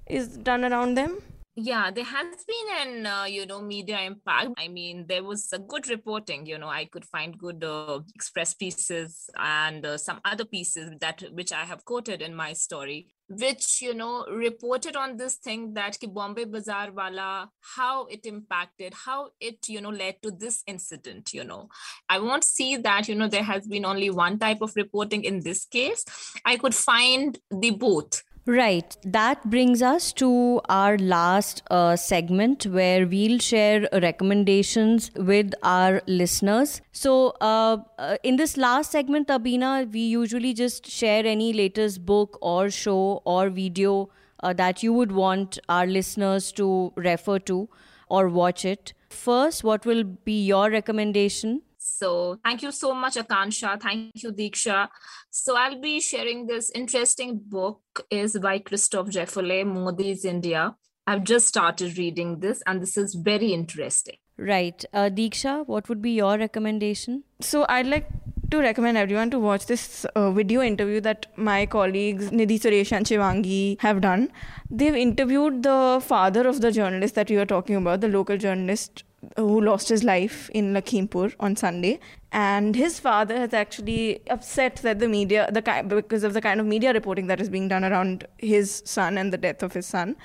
is 0.07 0.37
done 0.37 0.65
around 0.65 0.95
them. 0.95 1.21
Yeah, 1.55 1.91
there 1.91 2.03
has 2.03 2.45
been 2.45 2.87
an 2.87 3.05
uh, 3.05 3.25
you 3.25 3.45
know 3.45 3.61
media 3.61 3.99
impact. 3.99 4.53
I 4.57 4.67
mean, 4.69 5.05
there 5.07 5.23
was 5.23 5.53
a 5.53 5.59
good 5.59 5.87
reporting. 5.87 6.47
You 6.47 6.57
know, 6.57 6.67
I 6.67 6.85
could 6.85 7.05
find 7.05 7.37
good 7.37 7.63
uh, 7.63 7.99
express 8.15 8.55
pieces 8.55 9.29
and 9.37 9.85
uh, 9.85 9.99
some 9.99 10.19
other 10.25 10.45
pieces 10.45 10.89
that 10.99 11.23
which 11.31 11.53
I 11.53 11.63
have 11.65 11.85
quoted 11.85 12.23
in 12.23 12.33
my 12.33 12.53
story, 12.53 13.13
which 13.29 13.83
you 13.83 13.93
know 13.93 14.25
reported 14.31 14.95
on 14.95 15.15
this 15.17 15.35
thing 15.35 15.75
that 15.75 15.99
ki 15.99 16.07
Bombay 16.07 16.45
Bazaar 16.45 16.91
wala 16.91 17.51
how 17.75 18.07
it 18.07 18.25
impacted, 18.25 18.95
how 19.05 19.29
it 19.39 19.69
you 19.69 19.79
know 19.79 19.91
led 19.91 20.23
to 20.23 20.31
this 20.31 20.63
incident. 20.65 21.35
You 21.35 21.43
know, 21.43 21.69
I 22.09 22.17
won't 22.17 22.43
see 22.43 22.77
that 22.77 23.07
you 23.07 23.13
know 23.13 23.27
there 23.27 23.43
has 23.43 23.67
been 23.67 23.85
only 23.85 24.09
one 24.09 24.39
type 24.39 24.63
of 24.63 24.75
reporting 24.75 25.23
in 25.23 25.41
this 25.41 25.65
case. 25.65 26.03
I 26.43 26.57
could 26.57 26.73
find 26.73 27.37
the 27.51 27.69
both. 27.69 28.23
Right. 28.45 28.97
That 29.05 29.49
brings 29.49 29.81
us 29.81 30.11
to 30.13 30.59
our 30.67 30.97
last 30.97 31.63
uh, 31.71 31.95
segment 31.95 32.65
where 32.65 33.07
we'll 33.07 33.39
share 33.39 33.87
recommendations 33.93 35.11
with 35.15 35.53
our 35.63 36.01
listeners. 36.07 36.81
So, 36.91 37.35
uh, 37.39 37.77
uh, 37.97 38.17
in 38.21 38.35
this 38.35 38.57
last 38.57 38.91
segment, 38.91 39.29
Tabina, 39.29 39.89
we 39.89 40.01
usually 40.01 40.53
just 40.53 40.85
share 40.91 41.25
any 41.25 41.53
latest 41.53 42.05
book 42.05 42.37
or 42.41 42.69
show 42.69 43.21
or 43.23 43.49
video 43.49 44.09
uh, 44.41 44.51
that 44.51 44.83
you 44.83 44.91
would 44.91 45.13
want 45.13 45.57
our 45.69 45.87
listeners 45.87 46.51
to 46.53 46.91
refer 46.97 47.39
to 47.39 47.69
or 48.09 48.27
watch 48.27 48.65
it. 48.65 48.93
First, 49.09 49.63
what 49.63 49.85
will 49.85 50.03
be 50.03 50.43
your 50.45 50.69
recommendation? 50.69 51.61
So 51.97 52.39
thank 52.43 52.63
you 52.63 52.71
so 52.71 52.93
much, 52.93 53.15
Akansha. 53.15 53.79
Thank 53.79 54.23
you, 54.23 54.31
Diksha. 54.31 54.87
So 55.29 55.55
I'll 55.55 55.79
be 55.79 55.99
sharing 55.99 56.47
this 56.47 56.71
interesting 56.71 57.39
book 57.43 57.81
is 58.09 58.37
by 58.39 58.59
Christophe 58.59 59.09
Jaffrelot, 59.09 59.67
Modi's 59.67 60.25
India. 60.25 60.75
I've 61.05 61.23
just 61.23 61.47
started 61.47 61.97
reading 61.97 62.39
this 62.39 62.63
and 62.65 62.81
this 62.81 62.97
is 62.97 63.13
very 63.13 63.53
interesting. 63.53 64.15
Right. 64.37 64.83
Uh, 64.93 65.09
Diksha, 65.09 65.67
what 65.67 65.87
would 65.87 66.01
be 66.01 66.11
your 66.11 66.37
recommendation? 66.37 67.23
So 67.41 67.65
I'd 67.69 67.85
like 67.85 68.09
to 68.49 68.59
recommend 68.59 68.97
everyone 68.97 69.29
to 69.29 69.39
watch 69.39 69.67
this 69.67 70.05
uh, 70.15 70.31
video 70.31 70.61
interview 70.61 70.99
that 71.01 71.27
my 71.35 71.65
colleagues 71.67 72.31
Nidhi 72.31 72.59
Suresh 72.59 72.91
and 72.91 73.05
Shivangi 73.05 73.79
have 73.81 74.01
done. 74.01 74.31
They've 74.69 74.95
interviewed 74.95 75.61
the 75.61 76.01
father 76.03 76.47
of 76.47 76.61
the 76.61 76.71
journalist 76.71 77.13
that 77.15 77.29
we 77.29 77.37
were 77.37 77.45
talking 77.45 77.75
about, 77.75 78.01
the 78.01 78.07
local 78.07 78.37
journalist 78.37 79.03
who 79.37 79.61
lost 79.61 79.89
his 79.89 80.03
life 80.03 80.49
in 80.53 80.73
Lakhimpur 80.73 81.33
on 81.39 81.55
Sunday. 81.55 81.99
And 82.31 82.75
his 82.75 82.99
father 82.99 83.37
has 83.37 83.53
actually 83.53 84.21
upset 84.29 84.77
that 84.77 84.99
the 84.99 85.07
media, 85.07 85.49
the 85.51 85.61
because 85.87 86.23
of 86.23 86.33
the 86.33 86.41
kind 86.41 86.59
of 86.59 86.65
media 86.65 86.93
reporting 86.93 87.27
that 87.27 87.39
is 87.39 87.49
being 87.49 87.67
done 87.67 87.83
around 87.83 88.27
his 88.37 88.81
son 88.85 89.17
and 89.17 89.31
the 89.31 89.37
death 89.37 89.63
of 89.63 89.73
his 89.73 89.85
son. 89.85 90.15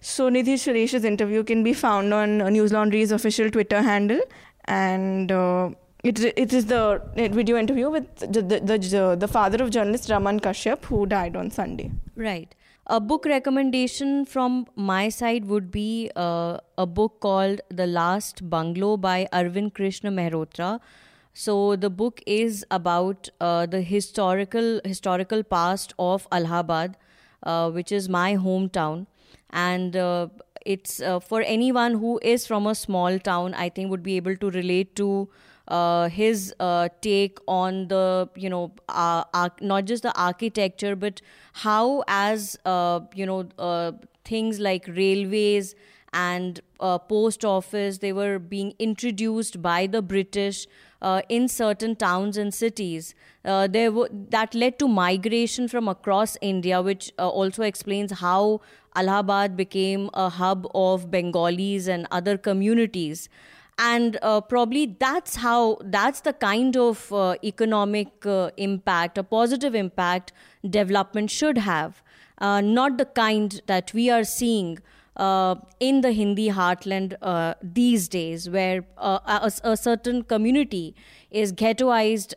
So 0.00 0.30
Nidhi 0.30 0.54
Suresh's 0.54 1.04
interview 1.04 1.42
can 1.42 1.64
be 1.64 1.72
found 1.72 2.14
on 2.14 2.38
Newslaundry's 2.38 3.12
official 3.12 3.50
Twitter 3.50 3.82
handle, 3.82 4.20
and 4.66 5.32
uh, 5.32 5.70
it 6.04 6.20
it 6.20 6.52
is 6.52 6.66
the 6.66 7.02
video 7.14 7.56
interview 7.56 7.90
with 7.90 8.14
the 8.16 8.42
the, 8.42 8.60
the, 8.60 9.16
the 9.18 9.28
father 9.28 9.62
of 9.62 9.70
journalist 9.70 10.10
Raman 10.10 10.40
Kashyap 10.40 10.84
who 10.84 11.06
died 11.06 11.34
on 11.34 11.50
Sunday. 11.50 11.90
Right. 12.14 12.54
A 12.88 13.00
book 13.00 13.24
recommendation 13.24 14.24
from 14.24 14.68
my 14.76 15.08
side 15.08 15.46
would 15.46 15.72
be 15.72 16.08
uh, 16.14 16.58
a 16.78 16.86
book 16.86 17.18
called 17.18 17.60
The 17.68 17.84
Last 17.84 18.48
Bungalow 18.48 18.96
by 18.96 19.26
Arvind 19.32 19.74
Krishna 19.74 20.12
Mehrotra. 20.12 20.78
So 21.34 21.74
the 21.74 21.90
book 21.90 22.22
is 22.26 22.64
about 22.70 23.28
uh, 23.40 23.66
the 23.66 23.80
historical 23.82 24.80
historical 24.84 25.42
past 25.42 25.94
of 25.98 26.28
Allahabad, 26.30 26.96
uh, 27.42 27.72
which 27.72 27.90
is 27.90 28.08
my 28.08 28.36
hometown, 28.36 29.08
and 29.50 29.96
uh, 29.96 30.28
it's 30.64 31.00
uh, 31.00 31.18
for 31.18 31.42
anyone 31.42 31.94
who 31.94 32.20
is 32.22 32.46
from 32.46 32.68
a 32.68 32.74
small 32.76 33.18
town. 33.18 33.52
I 33.54 33.68
think 33.68 33.90
would 33.90 34.04
be 34.04 34.16
able 34.16 34.36
to 34.36 34.50
relate 34.50 34.94
to 34.94 35.28
uh, 35.68 36.08
his 36.08 36.54
uh, 36.60 36.88
take 37.00 37.38
on 37.48 37.88
the 37.88 38.28
you 38.36 38.48
know 38.48 38.72
uh, 38.88 39.24
arch- 39.34 39.60
not 39.60 39.84
just 39.84 40.02
the 40.02 40.16
architecture 40.18 40.94
but 40.96 41.20
how 41.54 42.02
as 42.08 42.56
uh, 42.64 43.00
you 43.14 43.26
know 43.26 43.48
uh, 43.58 43.92
things 44.24 44.58
like 44.60 44.86
railways 44.88 45.74
and 46.12 46.60
uh, 46.80 46.98
post 46.98 47.44
office 47.44 47.98
they 47.98 48.12
were 48.12 48.38
being 48.38 48.72
introduced 48.78 49.60
by 49.60 49.86
the 49.86 50.02
british 50.02 50.66
in 51.28 51.46
certain 51.48 51.94
towns 51.94 52.36
and 52.36 52.52
cities. 52.52 53.14
There 53.44 53.68
w- 53.90 54.08
that 54.30 54.54
led 54.54 54.78
to 54.80 54.88
migration 54.88 55.68
from 55.68 55.86
across 55.88 56.36
india 56.42 56.82
which 56.82 57.12
also 57.18 57.62
explains 57.62 58.12
how 58.22 58.60
allahabad 58.96 59.56
became 59.56 60.08
a 60.14 60.28
hub 60.28 60.66
of 60.74 61.10
bengalis 61.10 61.86
and 61.86 62.08
other 62.10 62.36
communities 62.36 63.28
and 63.78 64.18
uh, 64.22 64.40
probably 64.40 64.86
that's 64.98 65.36
how 65.36 65.78
that's 65.84 66.20
the 66.20 66.32
kind 66.32 66.76
of 66.76 67.12
uh, 67.12 67.34
economic 67.44 68.24
uh, 68.24 68.50
impact 68.56 69.18
a 69.18 69.22
positive 69.22 69.74
impact 69.74 70.32
development 70.68 71.30
should 71.30 71.58
have 71.58 72.02
uh, 72.38 72.60
not 72.60 72.98
the 72.98 73.04
kind 73.04 73.60
that 73.66 73.92
we 73.92 74.08
are 74.10 74.24
seeing 74.24 74.78
uh, 75.16 75.54
in 75.80 76.02
the 76.02 76.12
Hindi 76.12 76.50
heartland 76.50 77.14
uh, 77.22 77.54
these 77.62 78.06
days, 78.06 78.50
where 78.50 78.84
a, 78.98 79.50
a, 79.64 79.76
certain 79.76 80.22
community 80.22 80.94
is 81.30 81.54
ghettoized 81.54 82.34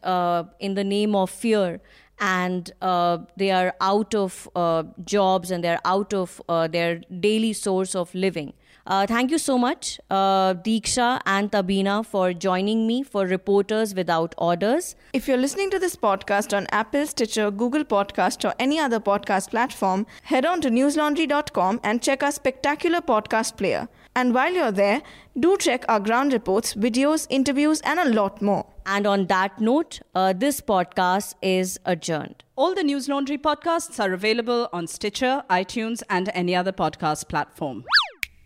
in 0.61 0.75
the 0.75 0.83
name 0.85 1.13
of 1.13 1.29
fear 1.29 1.81
and 2.19 2.71
uh, 2.81 3.19
they 3.37 3.51
are 3.51 3.73
out 3.79 4.13
of 4.13 4.49
uh, 4.55 4.83
jobs 5.05 5.51
and 5.51 5.63
they're 5.63 5.79
out 5.85 6.13
of 6.13 6.41
uh, 6.49 6.67
their 6.67 6.97
daily 7.19 7.53
source 7.53 7.95
of 7.95 8.13
living. 8.13 8.53
Uh, 8.89 9.05
thank 9.05 9.29
you 9.29 9.37
so 9.37 9.55
much, 9.55 9.99
uh, 10.09 10.55
Diksha 10.55 11.21
and 11.27 11.51
Tabina, 11.51 12.03
for 12.03 12.33
joining 12.33 12.87
me 12.87 13.03
for 13.03 13.27
Reporters 13.27 13.93
Without 13.93 14.33
Orders. 14.39 14.95
If 15.13 15.27
you're 15.27 15.37
listening 15.37 15.69
to 15.69 15.77
this 15.77 15.95
podcast 15.95 16.57
on 16.57 16.65
Apple, 16.71 17.05
Stitcher, 17.05 17.51
Google 17.51 17.83
Podcast, 17.83 18.49
or 18.49 18.55
any 18.57 18.79
other 18.79 18.99
podcast 18.99 19.51
platform, 19.51 20.07
head 20.23 20.43
on 20.43 20.59
to 20.61 20.71
newslaundry.com 20.71 21.79
and 21.83 22.01
check 22.01 22.23
our 22.23 22.31
spectacular 22.31 22.99
podcast 22.99 23.57
player. 23.57 23.87
And 24.15 24.33
while 24.33 24.51
you're 24.51 24.71
there, 24.71 25.03
do 25.39 25.55
check 25.57 25.85
our 25.87 25.99
ground 25.99 26.33
reports, 26.33 26.73
videos, 26.73 27.27
interviews, 27.29 27.81
and 27.81 27.99
a 27.99 28.09
lot 28.09 28.41
more. 28.41 28.65
And 28.87 29.05
on 29.05 29.27
that 29.27 29.61
note, 29.61 29.99
uh, 30.15 30.33
this 30.33 30.61
podcast 30.61 31.35
is 31.43 31.79
adjourned. 31.85 32.43
All 32.55 32.73
the 32.73 32.81
Newslaundry 32.81 33.37
podcasts 33.37 34.03
are 34.03 34.13
available 34.13 34.67
on 34.73 34.87
Stitcher, 34.87 35.43
iTunes, 35.47 36.01
and 36.09 36.31
any 36.33 36.55
other 36.55 36.71
podcast 36.71 37.29
platform. 37.29 37.85